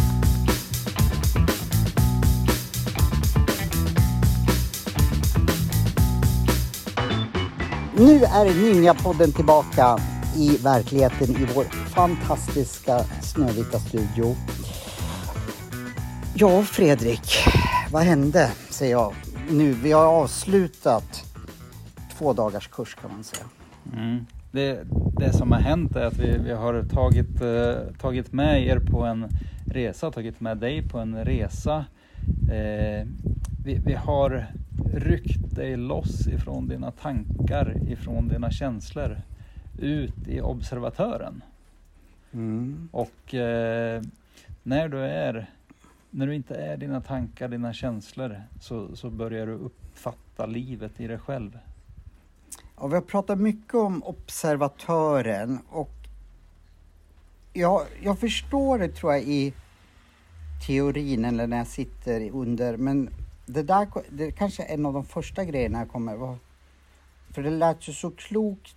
[7.96, 9.98] Nu är Ninjapodden tillbaka
[10.36, 14.36] i verkligheten i vår fantastiska snövita studio.
[16.34, 17.36] Ja, Fredrik,
[17.92, 18.50] vad hände?
[18.70, 19.14] Säger jag.
[19.50, 21.24] Nu, vi har avslutat
[22.18, 23.44] två dagars kurs kan man säga.
[23.92, 24.26] Mm.
[24.50, 24.84] Det,
[25.18, 29.04] det som har hänt är att vi, vi har tagit, eh, tagit med er på
[29.04, 29.28] en
[29.66, 31.84] resa, tagit med dig på en resa.
[32.50, 33.06] Eh,
[33.64, 34.46] vi, vi har
[34.94, 39.16] ryckt dig loss ifrån dina tankar, ifrån dina känslor,
[39.78, 41.42] ut i observatören.
[42.32, 42.88] Mm.
[42.92, 44.02] Och eh,
[44.62, 45.46] när du är
[46.10, 51.06] när du inte är dina tankar, dina känslor så, så börjar du uppfatta livet i
[51.06, 51.58] dig själv.
[52.80, 55.90] Ja, vi har pratat mycket om observatören och
[57.52, 59.52] jag, jag förstår det tror jag i
[60.66, 63.10] teorin eller när jag sitter under men
[63.46, 66.36] det där det kanske är en av de första grejerna jag kommer
[67.30, 68.76] för det lät ju så klokt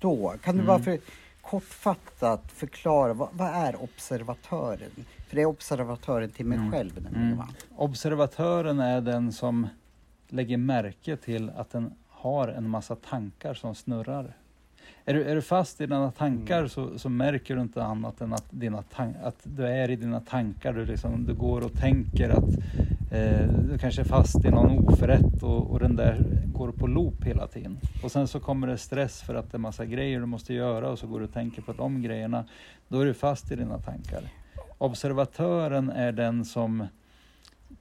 [0.00, 0.34] då.
[0.42, 0.66] Kan du Mm.
[0.66, 0.98] bara för
[1.42, 4.90] kortfattat förklara vad, vad är observatören?
[5.28, 6.70] För det är observatören till mig Mm.
[6.70, 7.38] själv nämligen Mm.
[7.38, 7.48] va?
[7.76, 9.68] Observatören är den som
[10.28, 14.32] lägger märke till att den har en massa tankar som snurrar.
[15.04, 16.68] Är du, är du fast i dina tankar Mm.
[16.68, 18.78] så, så märker du inte annat än att, dina
[19.22, 20.72] att du är i dina tankar.
[20.72, 22.48] Du, liksom, du går och tänker att
[23.12, 27.24] eh, du kanske är fast i någon oförrätt och, och den där går på loop
[27.24, 27.78] hela tiden.
[28.04, 30.90] Och sen så kommer det stress för att det är massa grejer du måste göra
[30.90, 32.44] och så går du och tänker på de grejerna.
[32.88, 34.22] Då är du fast i dina tankar.
[34.78, 36.86] Observatören är den som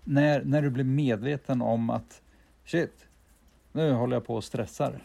[0.04, 2.22] när, när du blir medveten om att
[2.66, 3.06] shit,
[3.72, 5.04] nu håller jag på och stressar.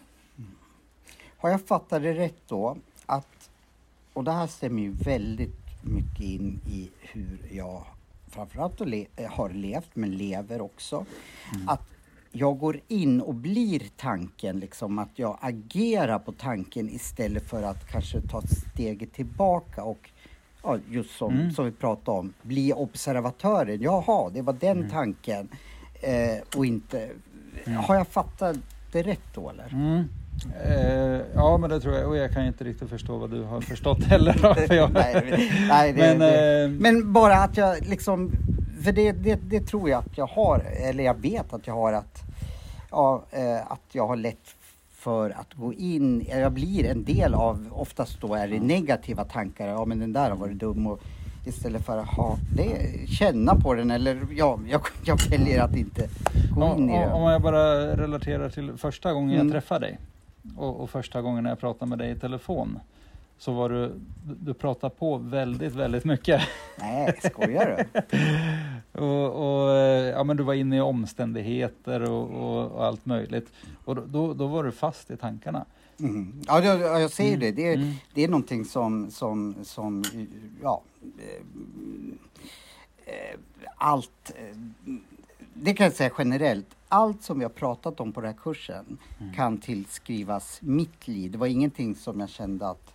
[1.36, 3.50] Har jag fattat det rätt då att,
[4.12, 7.84] och det här stämmer ju väldigt mycket in i hur jag
[8.28, 11.06] framförallt har eh, har levt, men lever också.
[11.66, 11.82] Att
[12.32, 17.88] jag går in och blir tanken, liksom att jag agerar på tanken istället för att
[17.88, 20.10] kanske ta steget tillbaka och
[20.62, 21.50] ja, just som, Mm.
[21.52, 23.82] som vi pratade om, bli observatören.
[23.82, 25.48] Jaha, det var den tanken
[26.02, 27.10] eh, och inte...
[27.76, 28.56] Har jag fattat
[28.92, 29.68] det rätt då eller?
[29.72, 30.04] Mm.
[30.66, 32.08] Eh, ja, men det tror jag.
[32.08, 34.32] Och jag kan inte riktigt förstå vad du har förstått heller.
[34.66, 38.32] För jag, nej, men- nej, det, men, det, eh, men bara att jag liksom,
[38.82, 41.92] för det, det, det tror jag att jag har, eller jag vet att jag har
[41.92, 42.22] att,
[42.90, 44.54] ja, eh, att jag har lätt
[44.92, 49.68] för att gå in, jag blir en del av, oftast då är det negativa tankar,
[49.68, 51.00] ja men den där har varit dum och
[51.44, 56.08] istället för att ha det, känna på den eller ja, jag, jag väljer att inte
[56.54, 57.12] gå om, in i det.
[57.12, 59.46] om jag bara relaterar till första gången Mm.
[59.46, 59.98] jag träffade dig
[60.56, 62.78] och, och första gången jag pratade med dig i telefon.
[63.38, 63.92] så var du,
[64.40, 66.42] du pratade på väldigt, väldigt mycket.
[66.80, 68.00] Nej, skojar du?
[69.00, 69.26] och,
[69.64, 69.76] och,
[70.14, 73.48] ja, men du var inne i omständigheter och, och, och allt möjligt.
[73.84, 75.64] Och då, då var du fast i tankarna.
[76.00, 76.40] Mm.
[76.46, 77.40] Ja, jag, jag säger Mm.
[77.40, 77.52] det.
[77.52, 77.92] Det är, Mm.
[78.14, 80.04] det är någonting som, som, som
[80.62, 80.82] ja,
[81.18, 81.40] eh,
[83.04, 83.38] eh,
[83.76, 84.56] allt, eh,
[85.54, 88.98] det kan jag säga generellt, allt som vi har pratat om på den här kursen
[89.20, 89.34] Mm.
[89.34, 91.30] kan tillskrivas mitt liv.
[91.30, 92.92] Det var ingenting som jag kände att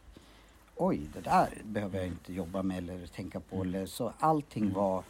[0.75, 3.61] oj, det där behöver jag inte jobba med eller tänka på.
[3.63, 4.75] Eller, så allting Mm.
[4.75, 5.03] var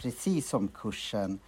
[0.00, 1.38] precis som kursen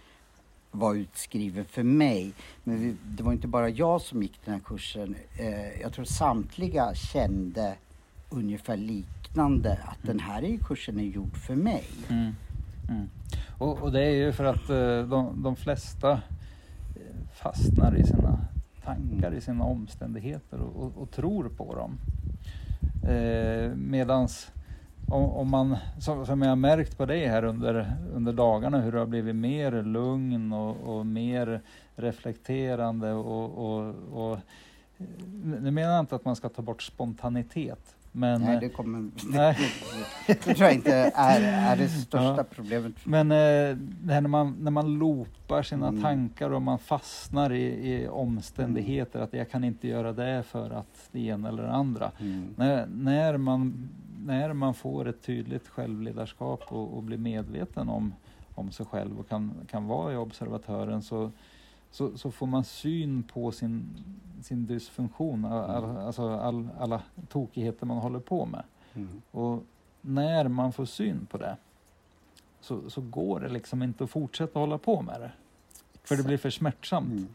[0.71, 2.33] var utskriven för mig.
[2.63, 5.15] Men vi, det var inte bara jag som gick den här kursen.
[5.37, 7.75] Eh, jag tror samtliga kände
[8.29, 11.83] ungefär liknande att den här är, kursen är gjord för mig.
[12.09, 12.31] Mm.
[12.89, 13.09] Mm.
[13.57, 18.39] Och, och det är ju för att eh, de, de flesta eh, fastnar i sina
[18.83, 21.97] tankar, i sina omständigheter och, och, och tror på dem.
[23.09, 24.51] Eh, medans
[25.11, 28.91] om, om man, som, som jag har märkt på dig här under, under dagarna, hur
[28.91, 31.61] du har blivit mer lugn och, och mer
[31.95, 34.33] reflekterande och, och, och
[34.97, 35.05] eh,
[35.61, 39.57] nu menar jag inte att man ska ta bort spontanitet, men Nej, det, kommer, nej.
[40.27, 41.41] det tror jag inte är,
[41.71, 42.43] är det största Ja.
[42.55, 42.93] problemet.
[43.03, 46.01] Men eh, det här när man, när man loopar sina Mm.
[46.01, 51.09] tankar och man fastnar i, i omständigheter, att jag kan inte göra det för att
[51.11, 52.11] det ena eller det andra.
[52.19, 52.47] Mm.
[52.55, 53.89] När, när, man,
[54.25, 58.13] när man får ett tydligt självledarskap och, och blir medveten om,
[58.55, 61.31] om sig själv och kan, kan vara i observatören så,
[61.91, 64.03] så, så får man syn på sin,
[64.41, 68.63] sin dysfunktion, all, all, alltså all, alla tokigheter man håller på med.
[68.93, 69.21] Mm.
[69.31, 69.63] Och
[70.01, 71.57] när man får syn på det
[72.61, 75.31] så, så går det liksom inte att fortsätta hålla på med det.
[76.03, 77.11] För det blir för smärtsamt.
[77.11, 77.27] Mm.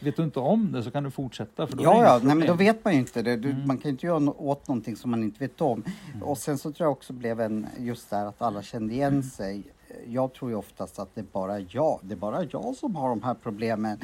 [0.00, 1.66] Vet du inte om det så kan du fortsätta.
[1.66, 3.36] För då Ja, ja, nej, men då vet man ju inte det.
[3.36, 3.66] Du, Mm.
[3.66, 5.84] Man kan inte göra nå- åt någonting som man inte vet om.
[6.14, 6.22] Mm.
[6.22, 9.22] Och sen så tror jag också blev en, just där att alla kände igen Mm.
[9.22, 9.62] sig.
[10.06, 13.08] Jag tror ju oftast att det är bara jag, det är bara jag som har
[13.08, 13.98] de här problemen.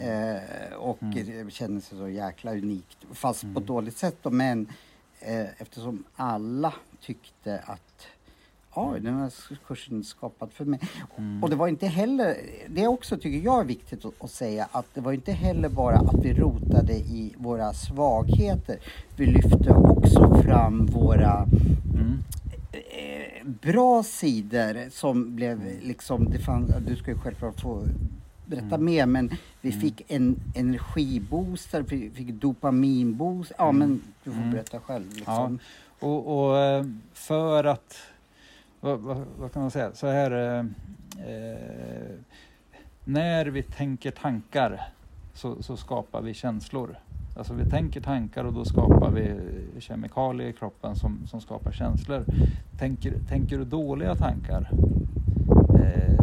[0.00, 1.50] Eh, och Mm.
[1.50, 2.98] känner sig så jäkla unikt.
[3.12, 3.62] Fast på Mm.
[3.62, 4.66] ett dåligt sätt då, men
[5.20, 8.06] eh, eftersom alla tyckte att
[8.74, 9.32] Oj, den här
[9.66, 10.80] kursen är skapad för mig.
[11.18, 11.42] Mm.
[11.42, 12.36] Och det var inte heller,
[12.68, 15.96] det också tycker jag är viktigt att, att säga, att det var inte heller bara
[15.96, 18.76] att vi rotade i våra svagheter.
[19.16, 21.46] Vi lyfte också fram våra
[21.94, 22.18] Mm.
[22.72, 27.86] eh, bra sidor som blev liksom, det fann, du ska ju självklart få
[28.46, 28.84] berätta Mm.
[28.84, 29.30] mer, men
[29.60, 29.80] vi Mm.
[29.80, 33.52] fick en energibooster, vi fick dopaminboost.
[33.58, 33.78] Ja, Mm.
[33.78, 34.50] men du får Mm.
[34.50, 35.04] berätta själv.
[35.14, 35.58] Liksom.
[36.00, 37.96] Och, och eh, för att,
[38.82, 40.64] vad, vad, vad kan man säga, så här, eh,
[41.26, 42.10] eh,
[43.04, 44.80] när vi tänker tankar
[45.34, 46.96] så, så skapar vi känslor.
[47.36, 49.40] Alltså vi tänker tankar och då skapar vi
[49.78, 52.24] kemikalier i kroppen som, som skapar känslor.
[52.78, 54.70] Tänker, tänker du dåliga tankar
[55.74, 56.14] eh,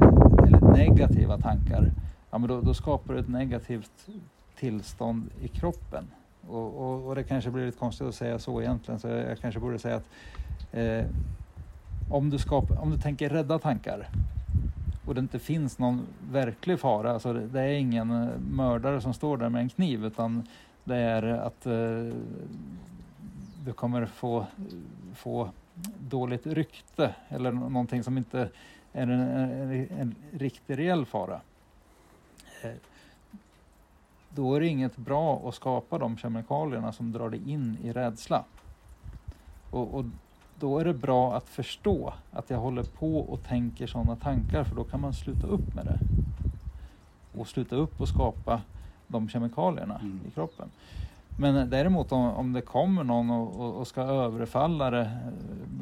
[0.48, 1.92] eller negativa tankar,
[2.32, 4.08] ja, men då, då skapar du ett negativt
[4.56, 6.04] tillstånd i kroppen.
[6.48, 9.40] Och, och, och det kanske blir lite konstigt att säga så egentligen, så jag, jag
[9.40, 10.10] kanske borde säga att
[10.72, 11.06] eh,
[12.10, 14.10] om, du skapar, om du tänker rädda tankar
[15.06, 19.38] och det inte finns någon verklig fara, alltså det, är ingen eh, mördare som står
[19.38, 20.48] där med en kniv utan
[20.84, 22.14] det är att eh,
[23.66, 24.46] du kommer få,
[25.16, 25.50] få
[26.00, 28.40] dåligt rykte eller någonting som inte
[28.94, 31.42] är en, en, en riktig reell fara.
[32.64, 32.72] Eh,
[34.30, 38.44] då är det inget bra att skapa de kemikalierna som drar dig in i rädsla.
[39.72, 40.06] Och, och
[40.60, 44.76] då är det bra att förstå att jag håller på och tänker sådana tankar för
[44.76, 46.00] då kan man sluta upp med det.
[47.40, 48.62] Och sluta upp och skapa
[49.08, 50.20] de kemikalierna Mm.
[50.28, 50.70] i kroppen.
[51.38, 55.12] Men däremot om, om det kommer någon och, och, ska överfalla det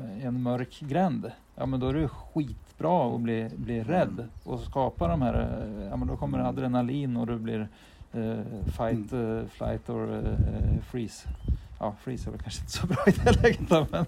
[0.03, 4.27] eh, i en mörk gränd, ja men då är det skitbra att bli, bli rädd
[4.43, 7.67] och skapa de här, eh, ja men då kommer adrenalin och du blir
[8.13, 8.39] eh,
[8.77, 11.27] fight, eh, flight or eh, freeze.
[11.79, 14.05] Ja, freeze är väl kanske inte så bra i det läget då, men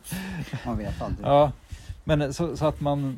[0.66, 1.28] Man vet aldrig.
[1.28, 1.52] Ja,
[2.04, 3.18] men så, så att man...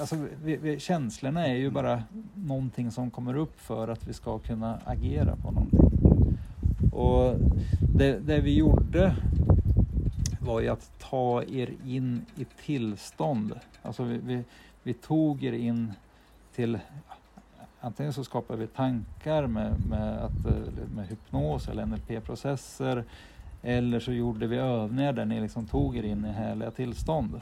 [0.00, 2.02] Alltså, vi, vi, känslorna är ju bara
[2.34, 6.38] någonting som kommer upp för att vi ska kunna agera på någonting.
[6.92, 7.36] Och
[7.94, 9.16] det, det vi gjorde
[10.40, 13.54] var ju att ta er in i tillstånd.
[13.82, 14.44] Alltså vi, vi,
[14.82, 15.92] vi tog er in
[16.54, 16.78] till
[17.84, 23.04] Antingen så skapar vi tankar med, med, att, eh, med hypnos eller NLP-processer
[23.64, 27.40] eller så gjorde vi övningar där ni liksom tog er in i härliga tillstånd.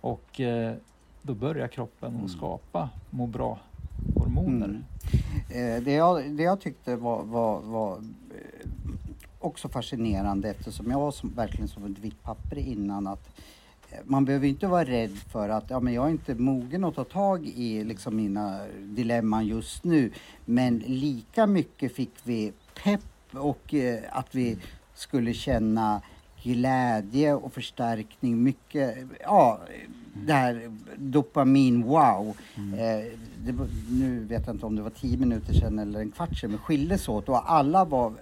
[0.00, 0.74] Och eh,
[1.22, 2.24] då börjar kroppen Mm.
[2.24, 4.66] att skapa må bra-hormoner.
[4.66, 4.84] Mm.
[5.48, 8.68] Eh, det, jag, det jag tyckte var, var, var eh,
[9.38, 13.28] också fascinerande eftersom jag var som, verkligen som ett vitt papper innan att
[13.90, 16.94] eh, man behöver inte vara rädd för att ja, men jag är inte mogen att
[16.94, 20.12] ta tag i liksom, mina dilemman just nu.
[20.44, 22.52] Men lika mycket fick vi
[22.84, 23.00] pepp
[23.32, 24.58] och eh, att vi
[24.94, 26.00] skulle känna
[26.42, 28.42] glädje och förstärkning.
[28.42, 29.60] Mycket, ja,
[30.26, 32.36] det här dopamin wow.
[32.56, 33.54] Eh, det,
[33.90, 36.58] nu vet jag inte om det var tio minuter sedan eller en kvart sedan, men
[36.58, 38.12] skildes åt och alla var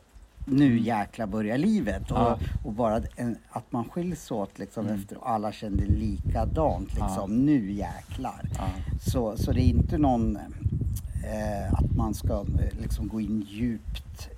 [0.46, 2.10] nu jäkla börjar livet.
[2.10, 2.38] Och, Ja.
[2.64, 7.36] och bara en, att man skiljs åt liksom efter och alla kände likadant liksom.
[7.46, 8.40] Nu jäklar.
[8.58, 8.66] Ja.
[9.12, 14.28] Så, så det är inte någon eh, att man ska eh, liksom gå in djupt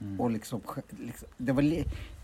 [0.00, 0.20] Mm.
[0.20, 0.60] och liksom,
[1.06, 1.62] liksom det, var,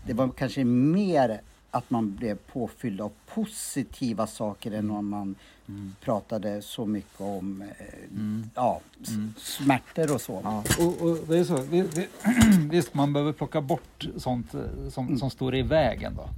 [0.07, 5.35] det var kanske mer att man blev påfylld av positiva saker än om man
[5.69, 5.95] Mm.
[6.01, 7.63] pratade så mycket om
[8.11, 8.49] Mm.
[8.55, 9.33] ja, Mm.
[9.37, 10.41] smärtor och så.
[10.43, 11.61] Ja, och, och det är så.
[11.61, 12.07] Vi, vi,
[12.69, 16.29] visst, man behöver plocka bort sånt eh, som, som står i vägen då.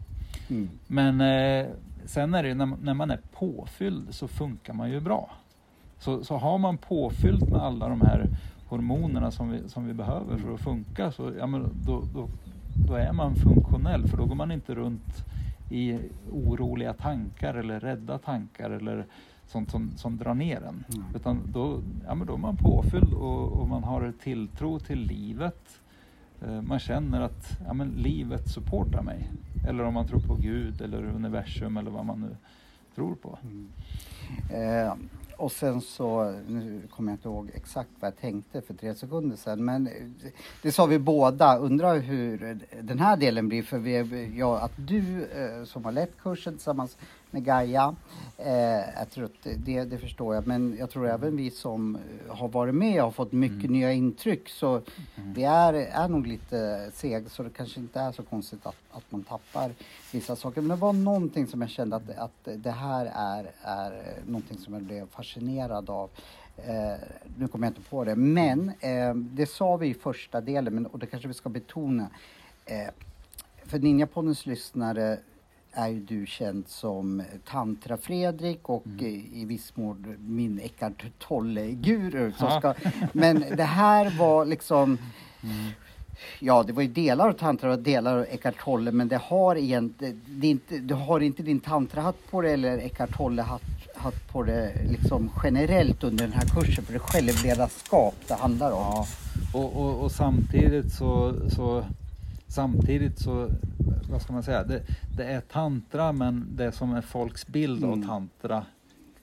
[0.50, 0.70] Mm.
[0.88, 1.68] Men eh,
[2.06, 5.32] sen är det när, när man är påfylld så funkar man ju bra.
[6.00, 8.28] Så, så har man påfyllt med alla de här
[8.70, 12.30] hormonerna som vi, som vi behöver för att funka så ja, men då, då,
[12.88, 15.26] då är man funktionell för då går man inte runt
[15.70, 16.00] i
[16.32, 19.06] oroliga tankar eller rädda tankar eller
[19.48, 20.84] sånt som, som drar ner en.
[20.94, 21.06] Mm.
[21.16, 25.80] Utan då, ja, men då är man påfylld och, och man har tilltro till livet.
[26.42, 29.32] Eh, Man känner att ja, men livet supportar mig.
[29.68, 32.36] Eller om man tror på Gud eller universum eller vad man nu
[32.96, 33.38] tror på.
[34.54, 34.94] Eh,
[35.40, 39.38] och sen så, nu kommer jag inte ihåg exakt vad jag tänkte för tre sekunder
[39.38, 39.90] sedan, men
[40.62, 45.24] det, sa vi båda, undrar hur den här delen blir, för vi, ja, att du
[45.24, 46.98] eh, som har lett kursen tillsammans
[47.32, 47.96] med Gaia,
[48.38, 48.54] eh,
[49.00, 52.48] jag tror att det, det förstår jag, men jag tror även vi som eh, har
[52.48, 54.82] varit med har fått mycket nya intryck, så
[55.16, 59.12] vi är, är nog lite seg, så det kanske inte är så konstigt att, att
[59.12, 59.72] man tappar
[60.12, 60.62] vissa saker.
[60.62, 64.74] Men det var någonting som jag kände att, att det här är, är någonting som
[64.74, 66.10] jag blev fascinerad av.
[66.58, 67.00] Eh,
[67.38, 70.86] nu kommer jag inte på det, men eh, det sa vi i första delen, men,
[70.86, 72.10] och det kanske vi ska betona.
[72.66, 72.90] Eh,
[73.64, 75.20] för Ninjapoddens lyssnare
[75.74, 79.06] är ju du känd som Tantra-Fredrik och Mm.
[79.34, 82.32] i viss mån min Eckart Tolle-guru.
[83.14, 84.98] Men det här var liksom
[86.40, 89.56] Ja, det var ju delar av tantra och delar av Eckart Tolle men det har
[89.56, 93.62] egentligen, det är inte, du har inte din tantrahatt på dig eller Eckart Tolle-hatt
[93.96, 98.72] hatt på dig liksom generellt under den här kursen för det är självledarskap det handlar
[98.72, 98.78] om.
[98.82, 99.06] Ja,
[99.54, 101.84] och, och, och samtidigt så, så
[102.50, 103.50] samtidigt så,
[104.12, 104.82] vad ska man säga, det,
[105.18, 108.08] det är tantra men det som är folks bild av Mm.
[108.08, 108.66] tantra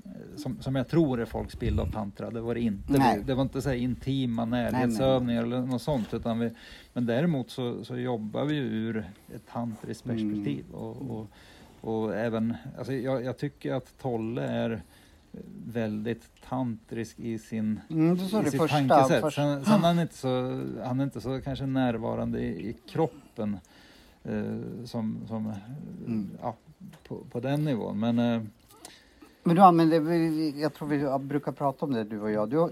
[0.05, 2.93] eh, som, som jag tror är folks bild av tantra, det var det inte.
[2.93, 3.23] Nej.
[3.27, 6.15] Det, var inte så intima närhetsövningar eller något sånt.
[6.15, 6.51] Utan vi,
[6.93, 10.17] men däremot så, så jobbar vi ju ur ett tantriskt Mm.
[10.17, 10.65] perspektiv.
[10.73, 11.27] Och, och,
[11.81, 14.83] och även, alltså jag, jag tycker att Tolle är
[15.67, 18.69] väldigt tantrisk i sin Mm, i sitt första.
[18.69, 19.21] tankesätt.
[19.21, 22.77] först- Sen, sen han är inte så, han är inte så kanske närvarande i, i
[22.89, 23.59] kroppen
[24.25, 25.57] eh, som, som eh,
[26.07, 26.31] Mm.
[26.43, 26.55] ja,
[27.09, 28.01] på, på den nivån.
[28.01, 28.43] Men eh,
[29.43, 32.51] Men du använder, jag tror vi brukar prata om det du och jag.
[32.51, 32.69] Du,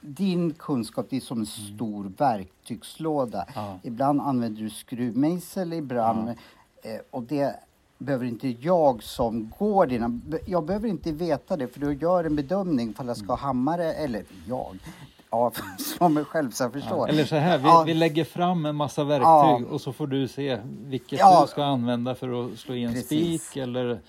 [0.00, 3.46] din kunskap det är som en stor verktygslåda.
[3.54, 6.28] ja, Ibland använder du skruvmejsel, ibland...
[6.28, 7.56] Eh, och det
[8.04, 10.20] behöver inte jag som går dina...
[10.46, 13.92] Jag behöver inte veta det för du gör en bedömning ifall jag ska ha hammare
[13.92, 14.78] eller jag.
[15.30, 15.52] Ja,
[15.98, 16.80] som mig själv så jag ja.
[16.80, 17.08] förstår.
[17.08, 17.82] Eller så här, vi, Ja.
[17.86, 19.60] vi lägger fram en massa verktyg Ja.
[19.70, 21.42] och så får du se vilket Ja.
[21.42, 23.42] du ska använda för att slå i en Precis.
[23.46, 24.00] spik eller,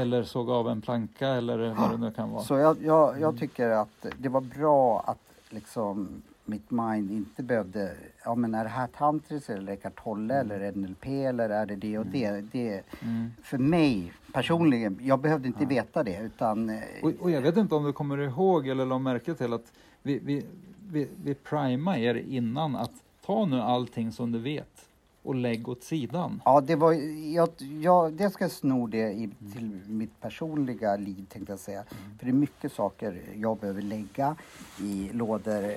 [0.00, 2.42] eller såga av en planka eller vad det nu kan vara.
[2.44, 5.18] Så jag, jag, jag tycker att det var bra att
[5.50, 10.72] liksom mitt mind inte behövde, ja men är det här tantris eller Eckart Tolle eller
[10.72, 12.44] NLP eller är det det och det?
[12.52, 13.30] det Mm.
[13.42, 17.74] för mig personligen, jag behövde inte veta det utan eh, Och, och jag vet inte
[17.74, 20.46] om du kommer ihåg eller la märke till att vi, vi,
[20.90, 22.92] vi, vi primar er innan att
[23.26, 24.88] ta nu allting som du vet
[25.24, 26.42] och lägg åt sidan.
[26.44, 26.92] Ja, det var,
[27.34, 27.48] jag,
[27.82, 31.84] jag, det ska jag sno det i, till mitt personliga liv tänkte jag säga.
[32.18, 34.36] För det är mycket saker jag behöver lägga
[34.80, 35.74] i lådor.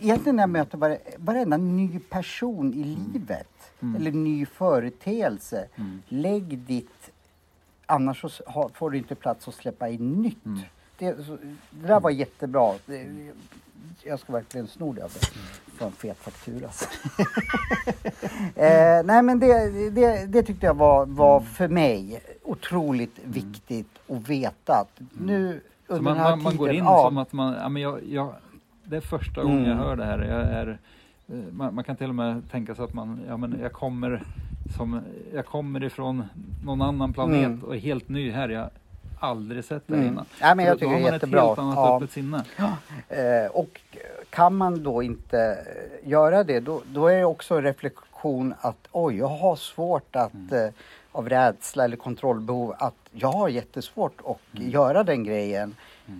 [0.00, 3.46] Egentligen när jag möter vare, varenda ny person i livet
[3.82, 3.96] Mm.
[3.96, 5.68] eller ny företeelse.
[5.76, 6.02] Mm.
[6.08, 7.10] Lägg ditt,
[7.86, 8.30] annars så
[8.74, 10.46] får du inte plats att släppa in nytt.
[10.46, 10.60] Mm.
[10.98, 11.38] Det, så,
[11.70, 12.74] det där var jättebra.
[14.04, 15.22] Jag ska verkligen sno det av dig.
[15.78, 16.66] Få en fet faktura.
[16.66, 16.84] alltså.
[18.54, 24.28] eh, nej men det, det, det tyckte jag var, var för mig otroligt viktigt att
[24.28, 26.58] veta att nu Så under man, den här man, man tiden.
[26.66, 28.34] går in ja, som att man, ja, men jag, jag,
[28.84, 29.78] det är första gången jag Mm.
[29.78, 30.18] hör det här.
[30.18, 30.78] Jag är
[31.28, 34.22] eh, man, man kan till och med tänka sig att man, ja men jag kommer
[34.76, 35.00] som,
[35.34, 36.24] jag kommer ifrån
[36.64, 37.64] någon annan planet Mm.
[37.64, 38.48] och är helt ny här.
[38.48, 38.70] Jag
[39.20, 40.06] aldrig sett det Mm.
[40.06, 40.26] innan.
[40.40, 41.40] Ja, men jag För då tycker har det är man jättebra.
[41.40, 41.96] ett helt annat Ja.
[41.96, 42.44] öppet sinne.
[43.08, 43.80] Eh, och
[44.30, 45.38] kan man då inte
[46.02, 50.16] eh, göra det, då, då är det också en reflektion att oj, jag har svårt
[50.16, 50.64] att Mm.
[50.64, 50.70] eh,
[51.12, 54.70] av rädsla eller kontrollbehov att jag har jättesvårt att Mm.
[54.70, 55.74] göra den grejen.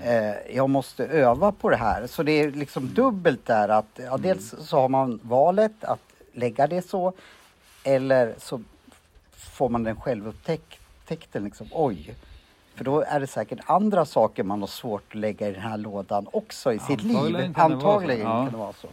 [0.05, 2.07] Eh, jag måste öva på det här.
[2.07, 4.23] Så det är liksom dubbelt där att ja, Mm.
[4.23, 6.01] dels så har man valet att
[6.33, 7.13] lägga det så
[7.85, 8.63] eller så
[9.33, 12.15] får man den självupptäckten liksom, oj.
[12.75, 15.79] För då är det säkert andra saker man har svårt att lägga i den här
[15.79, 17.17] lådan också i sitt liv.
[17.17, 18.43] Antagligen kan det vara så, Antagligen ja.
[18.43, 18.89] kan det vara så.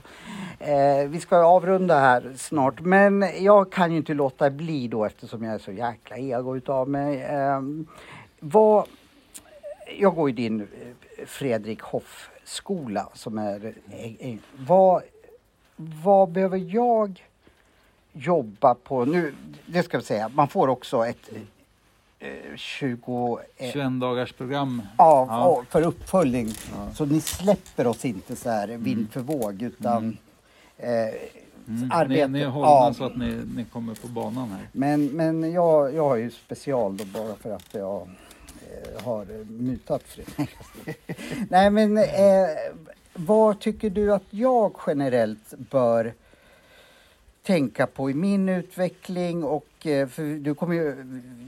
[0.60, 5.44] Eh, vi ska avrunda här snart men jag kan ju inte låta bli då eftersom
[5.44, 7.22] jag är så jäkla ego utav mig.
[7.22, 7.62] Eh,
[8.40, 8.88] vad,
[10.00, 13.74] jag går i din eh, Fredrik Hoff skola som är...
[14.58, 15.02] vad,
[15.76, 17.24] vad behöver jag
[18.14, 19.36] jobba på nu?
[19.66, 21.30] Det ska vi säga, man får också ett
[22.56, 23.40] 20...
[23.58, 24.82] eh, 21 dagars program.
[24.98, 25.64] Ja, Ja.
[25.70, 26.48] för uppföljning.
[26.76, 26.94] Ja.
[26.94, 30.18] Så ni släpper oss inte så här vind för våg utan
[30.78, 30.90] eh,
[31.70, 31.92] Mm.
[31.92, 32.28] arbete.
[32.28, 32.94] Ni, ni är hållna ja.
[32.98, 34.70] så att ni, ni kommer på banan här.
[34.72, 38.08] Men, men jag, jag har ju special då bara för att jag
[38.62, 40.50] eh, har eh, mutat Fredrik.
[41.50, 42.04] Nej men eh,
[43.14, 46.14] vad tycker du att jag generellt bör
[47.48, 50.96] tänka på i min utveckling och eh, för du kommer ju,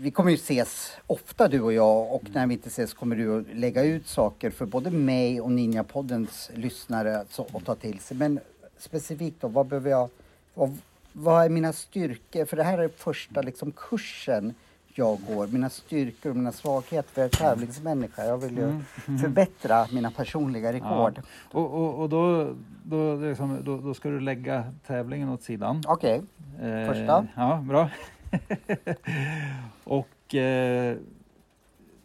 [0.02, 3.40] vi kommer ju ses ofta du och jag och när vi inte ses kommer du
[3.40, 8.18] att lägga ut saker för både mig och Ninjapoddens lyssnare att ta till sig.
[8.18, 8.40] Men
[8.78, 10.10] specifikt då, vad behöver jag,
[10.54, 10.78] vad,
[11.14, 12.46] vad är mina styrkor?
[12.46, 14.54] För det här är första liksom kursen
[14.94, 17.14] jag går, mina styrkor och mina svagheter.
[17.14, 18.80] För jag är tävlingsmänniska, jag vill ju
[19.18, 21.22] förbättra mina personliga rekord.
[21.52, 25.44] Och, och, och då, då, det är som, då, då ska du lägga tävlingen åt
[25.44, 25.84] sidan.
[25.88, 26.22] Okej,
[26.62, 27.28] Eh, Första.
[27.36, 27.90] Ja, bra.
[29.84, 30.98] och eh,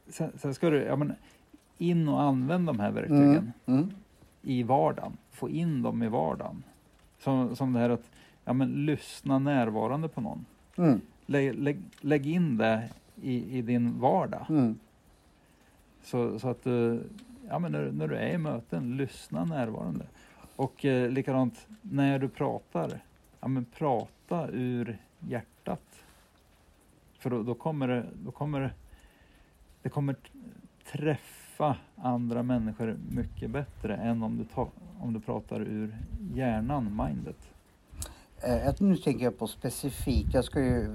[0.08, 1.12] sen, sen ska du ja, men
[1.78, 3.90] in och använda de här verktygen mm, mm,
[4.42, 5.16] i vardagen.
[5.32, 6.62] Få in dem i vardagen.
[7.18, 8.10] Som, som det här att
[8.44, 10.44] ja, men lyssna närvarande på någon.
[10.76, 12.88] mm, Lägg, lägg, lägg in det
[13.22, 14.46] i, i din vardag.
[14.48, 14.78] mm.
[16.02, 17.02] Så, så att du,
[17.48, 20.06] ja, men när, när du är i möten, lyssna närvarande.
[20.56, 23.00] Och eh, likadant när du pratar,
[23.40, 26.04] ja, men prata ur hjärtat.
[27.18, 28.70] För då, då kommer det, då kommer det,
[29.82, 30.16] det kommer
[30.92, 34.68] träffa andra människor mycket bättre än om du, ta,
[35.00, 35.96] om du pratar ur
[36.34, 37.53] hjärnan, mindet.
[38.46, 40.88] Eh, jag- nu tänker jag på specifikt, jag ska ju,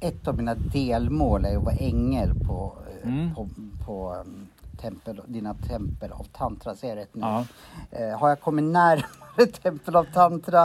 [0.00, 3.34] ett av mina delmål är att vara ängel på, eh, Mm.
[3.34, 3.48] på,
[3.86, 4.46] på um,
[4.80, 7.20] tempel, dina tempel av tantra, säger jag rätt nu?
[7.20, 7.44] Ja.
[7.90, 10.64] Eh, har jag kommit närmare tempel av tantra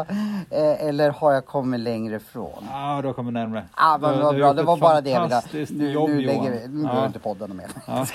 [0.49, 2.63] eh, eller har jag kommit längre ifrån?
[2.71, 3.65] Ja, du har kommit närmare.
[3.71, 5.67] Ah, vad du vad bra, det var bara det jag ville.
[5.71, 6.87] Nu, jobb, nu, lägger vi, nu Ja.
[6.87, 7.69] behöver inte podda något mer.
[7.87, 8.05] Ja.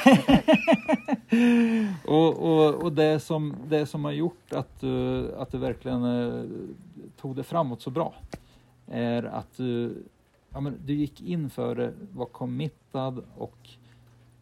[2.12, 4.84] och och, och det, som, det som har gjort att
[5.38, 6.44] att du verkligen eh,
[7.20, 8.14] tog det framåt så bra
[8.86, 10.02] är att du,
[10.52, 13.68] ja, men du gick in för det, var committad och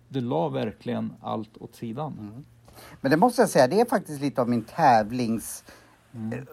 [0.09, 2.13] du la verkligen allt åt sidan.
[2.21, 2.45] Mm.
[3.01, 5.65] Men det måste jag säga, det är faktiskt lite av min tävlings...
[6.15, 6.47] Mm.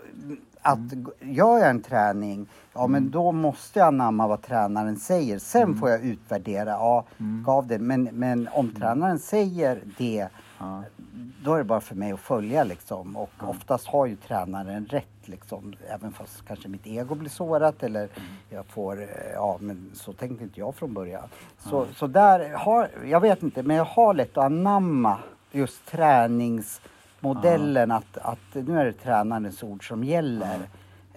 [0.61, 5.39] Att g- gör jag en träning, ja men då måste jag anamma vad tränaren säger.
[5.39, 7.43] Sen får jag utvärdera, ja, Mm.
[7.43, 7.79] gav det.
[7.79, 10.27] Men, men om tränaren säger det,
[10.59, 10.83] Ja.
[11.47, 13.15] Då är det bara för mig att följa liksom.
[13.15, 15.73] Och oftast har ju tränaren rätt liksom.
[15.89, 18.09] Även fast kanske mitt ego blir sårat eller
[18.49, 21.23] jag får, eh, ja men så tänkte inte jag från början.
[21.59, 25.17] Så, så där har, jag vet inte, men jag har lätt att anamma
[25.51, 30.59] just träningsmodellen att, att nu är det tränarens ord som gäller.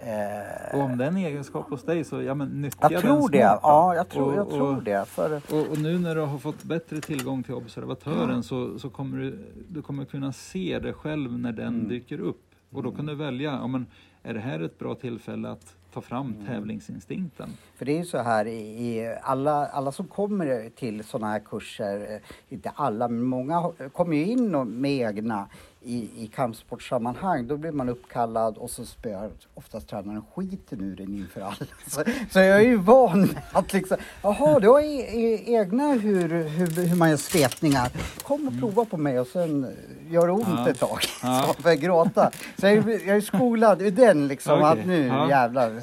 [0.03, 3.29] Eh, om det är en egenskap hos dig så ja, men nyttja jag den tror
[3.29, 3.67] det, smart då.
[3.69, 5.05] ja jag tror, jag Och- tror och- det.
[5.07, 9.17] För, Och, och nu när du har fått bättre tillgång till observatören så, så kommer
[9.17, 9.39] du,
[9.69, 11.87] du kommer kunna se det själv när den Mm.
[11.87, 12.41] dyker upp.
[12.71, 13.85] Och då kan du välja, ja, men,
[14.23, 16.45] är det här ett bra tillfälle att ta fram Mm.
[16.45, 17.49] tävlingsinstinkten?
[17.75, 18.59] För det är ju så här i,
[18.97, 24.15] i alla, alla som kommer till sådana här kurser, eh, inte alla men många kommer
[24.17, 25.47] ju in med egna
[25.83, 27.47] i, i kampsportsammanhang.
[27.47, 31.55] Då blir man uppkallad och så spöar oftast tränaren skiten ur en inför alla.
[31.87, 35.91] Så, så jag är ju van med att liksom, jaha du har e, e, egna
[35.93, 37.89] hur, hur, hur man gör svepningar.
[38.23, 39.67] Kom och prova på mig och sen
[40.09, 40.69] gör det ont Ja.
[40.69, 40.99] ett tag.
[41.23, 41.43] Ja.
[41.55, 42.31] Så får jag gråta.
[42.57, 44.81] Så jag är, jag är skolad i den liksom Okej.
[44.81, 45.29] att nu Ja.
[45.29, 45.81] jävlar,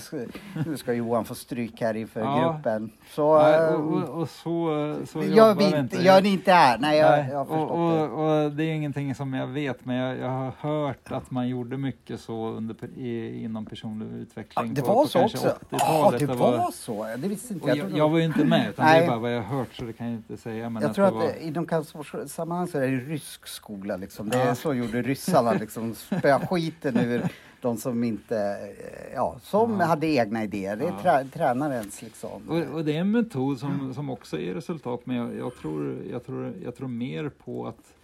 [0.69, 2.53] nu ska Johan få stryk här inför Ja.
[2.53, 2.91] gruppen.
[3.15, 6.79] Så Nej, äh, och, och, och så, så jobbar vi inte, gör ni inte här.
[6.79, 8.03] Nej, jag, Nej, jag har förstått och, det.
[8.03, 11.49] och, och det är ingenting som jag vet men jag, jag har hört att man
[11.49, 14.67] gjorde mycket så under, i, inom personlig utveckling.
[14.69, 15.47] Ja, det på- var på så också?
[15.71, 16.21] Ja, 80-talet.
[16.21, 17.07] det Det var så?
[17.19, 19.35] Det visste inte och jag, jag var ju inte med, utan det är bara vad
[19.37, 20.71] jag har hört så det kan jag inte säga.
[20.71, 23.97] Men Jag tror det att var, inom kampsportssammanhang så är det rysk skola.
[23.97, 24.29] Liksom.
[24.29, 25.53] Det är så gjorde ryssarna.
[25.53, 27.23] Liksom, spöa skiten ur
[27.61, 29.87] de som inte, eh, ja, som Ja.
[29.87, 30.77] hade egna idéer.
[30.77, 32.49] Det är trä, tränarens liksom.
[32.49, 35.97] och, och det är en metod som, som också ger resultat, men jag, jag, tror,
[36.11, 37.95] jag, tror, jag tror mer på att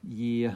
[0.00, 0.50] ge,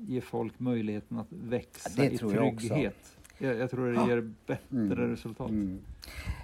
[0.00, 3.16] ge folk möjligheten att växa Ja, i trygghet.
[3.38, 5.48] Jag, jag tror det ger bättre resultat.
[5.50, 5.78] Mm.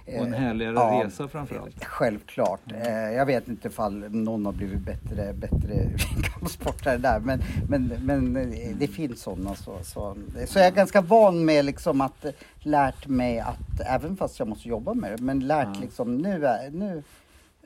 [0.05, 1.01] Och en Eh, härligare ja.
[1.05, 1.83] resa framförallt.
[1.83, 2.71] Självklart.
[2.71, 5.89] Eh, jag vet inte ifall någon har blivit bättre, bättre
[6.23, 7.19] kampsportare där.
[7.19, 9.55] Men, men, men eh, det finns sådana.
[9.55, 14.17] Så, så, så jag är ganska van med liksom att eh, lärt mig att, även
[14.17, 15.81] fast jag måste jobba med det, men lärt Ja.
[15.81, 17.03] liksom nu, nu,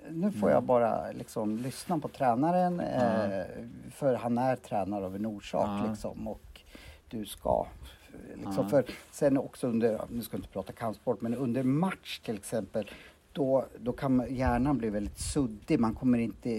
[0.09, 2.79] nu får jag bara liksom lyssna på tränaren.
[2.79, 3.45] Eh,
[3.91, 6.27] för han är tränare av en orsak liksom.
[6.27, 6.61] Och
[7.09, 7.65] du ska
[8.35, 12.35] Liksom för sen också under, nu ska jag inte prata kampsport, men under match till
[12.35, 12.89] exempel
[13.33, 15.79] då, då kan hjärnan bli väldigt suddig.
[15.79, 16.49] Man kommer inte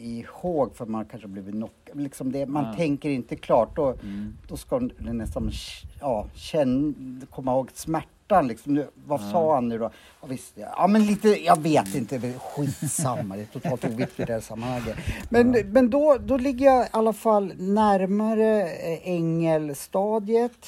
[0.00, 2.00] ihåg för man kanske blivit knockad.
[2.00, 2.74] Liksom det, man Ja.
[2.74, 3.76] tänker inte klart.
[3.76, 4.34] Då, Mm.
[4.48, 5.50] då ska det nästan
[6.00, 6.94] ja, känna,
[7.30, 7.70] komma ihåg
[8.32, 8.46] smärtan.
[8.48, 8.84] Liksom.
[9.06, 9.30] Vad Ja.
[9.32, 9.90] sa han nu då?
[10.20, 10.86] Ja, visst, ja.
[10.86, 12.32] men lite, jag vet inte.
[12.38, 14.96] Skitsamma, det är totalt oviktigt i det här sammanhanget.
[15.28, 20.66] Men, men då, då ligger jag i alla fall närmare eh, ängelstadiet.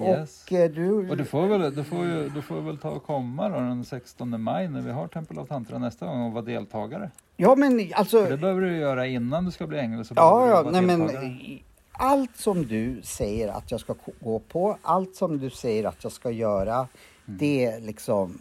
[0.00, 0.44] Yes.
[0.46, 1.10] Och eh, du...
[1.10, 3.84] Och du får, väl, du, får ju, du får väl ta och komma då den
[3.84, 7.10] 16 maj när vi har Tempel av Tantra nästa gång och vara deltagare.
[7.36, 8.22] Ja men alltså...
[8.24, 10.04] För det behöver du göra innan du ska bli ängel.
[10.04, 11.24] Så Ja, ja, nej men deltagare.
[11.26, 11.62] i-
[11.98, 16.12] allt som du säger att jag ska gå på, allt som du säger att jag
[16.12, 16.88] ska göra,
[17.26, 17.38] Mm.
[17.38, 18.38] det är liksom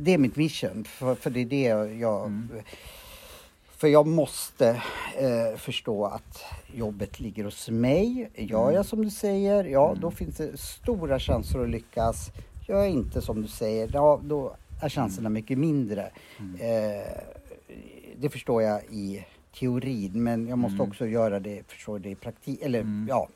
[0.00, 2.26] det är mitt vision, för, för det är det jag...
[2.26, 2.48] Mm.
[3.76, 4.68] För jag måste
[5.18, 6.42] eh, förstå att
[6.74, 8.30] jobbet ligger hos mig.
[8.34, 8.74] Gör Mm.
[8.74, 12.30] jag som du säger, ja då finns det stora chanser att lyckas.
[12.68, 16.10] Gör jag inte som du säger, ja då är chanserna mycket mindre.
[16.38, 16.54] Mm.
[16.60, 17.06] Eh,
[18.16, 19.24] det förstår jag i
[19.60, 20.88] teorin, men jag måste Mm.
[20.88, 22.62] också göra det, förstå det i praktik.
[22.62, 23.06] Eller Mm.
[23.10, 23.28] ja.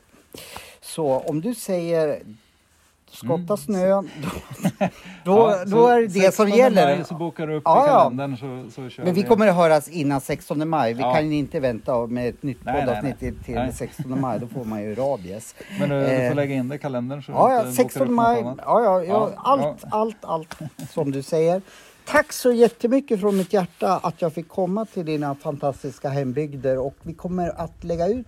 [0.81, 2.19] Så om du säger
[3.11, 3.57] skotta Mm.
[3.57, 4.01] snö, då,
[5.23, 6.95] då, Ja, då är det det som 16 gäller.
[6.95, 9.55] Maj så bokar du upp Ja, i kalendern så, så kör Men vi kommer att
[9.55, 10.93] höras innan 16 maj.
[10.93, 11.13] Vi Ja.
[11.13, 13.73] kan ju inte vänta med ett nytt poddavsnitt till, Nej.
[13.73, 14.39] 16 maj.
[14.39, 15.55] Då får man ju rabies.
[15.79, 17.69] Men du, du Eh, får lägga in det i kalendern så Ja, ja, inte bokar
[17.69, 18.41] upp 16 något maj.
[18.43, 19.87] Ja, ja, ja, allt, ja.
[19.91, 20.57] allt, allt
[20.89, 21.61] som du säger.
[22.05, 26.95] Tack så jättemycket från mitt hjärta att jag fick komma till dina fantastiska hembygder och
[27.01, 28.25] vi kommer att lägga ut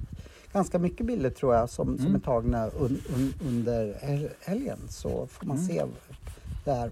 [0.53, 2.15] ganska mycket bilder tror jag som, som Mm.
[2.15, 5.67] är tagna un, un, under hel- helgen så får man Mm.
[5.67, 5.83] se
[6.65, 6.91] det här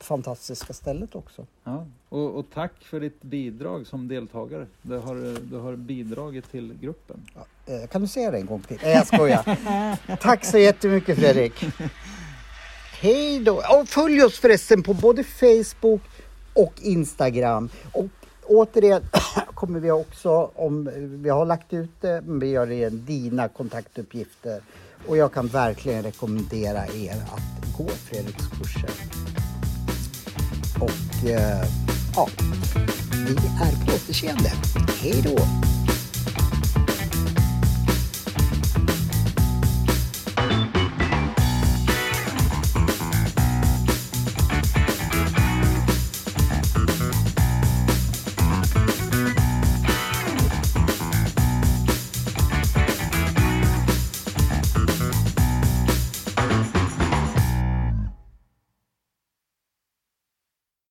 [0.00, 1.46] fantastiska stället också.
[1.64, 1.86] Ja.
[2.08, 4.66] Och, och tack för ditt bidrag som deltagare.
[4.82, 7.20] Du har, du har bidragit till gruppen.
[7.66, 8.78] Eh, Kan du säga det en gång till?
[8.82, 9.58] Nej, jag skojar.
[10.20, 11.52] Tack så jättemycket Fredrik.
[13.00, 13.62] Hej då.
[13.80, 16.00] Och följ oss förresten på både Facebook
[16.54, 17.68] och Instagram.
[17.92, 18.06] Och
[18.44, 19.02] återigen
[19.54, 20.90] kommer vi också, om
[21.22, 24.60] vi har lagt ut det, men vi gör igen dina kontaktuppgifter.
[25.06, 28.90] Och jag kan verkligen rekommendera er att gå Fredriks kurser.
[30.80, 31.66] Och eh,
[32.14, 32.28] ja,
[33.12, 34.52] vi är på återseende.
[35.00, 35.38] Hej då!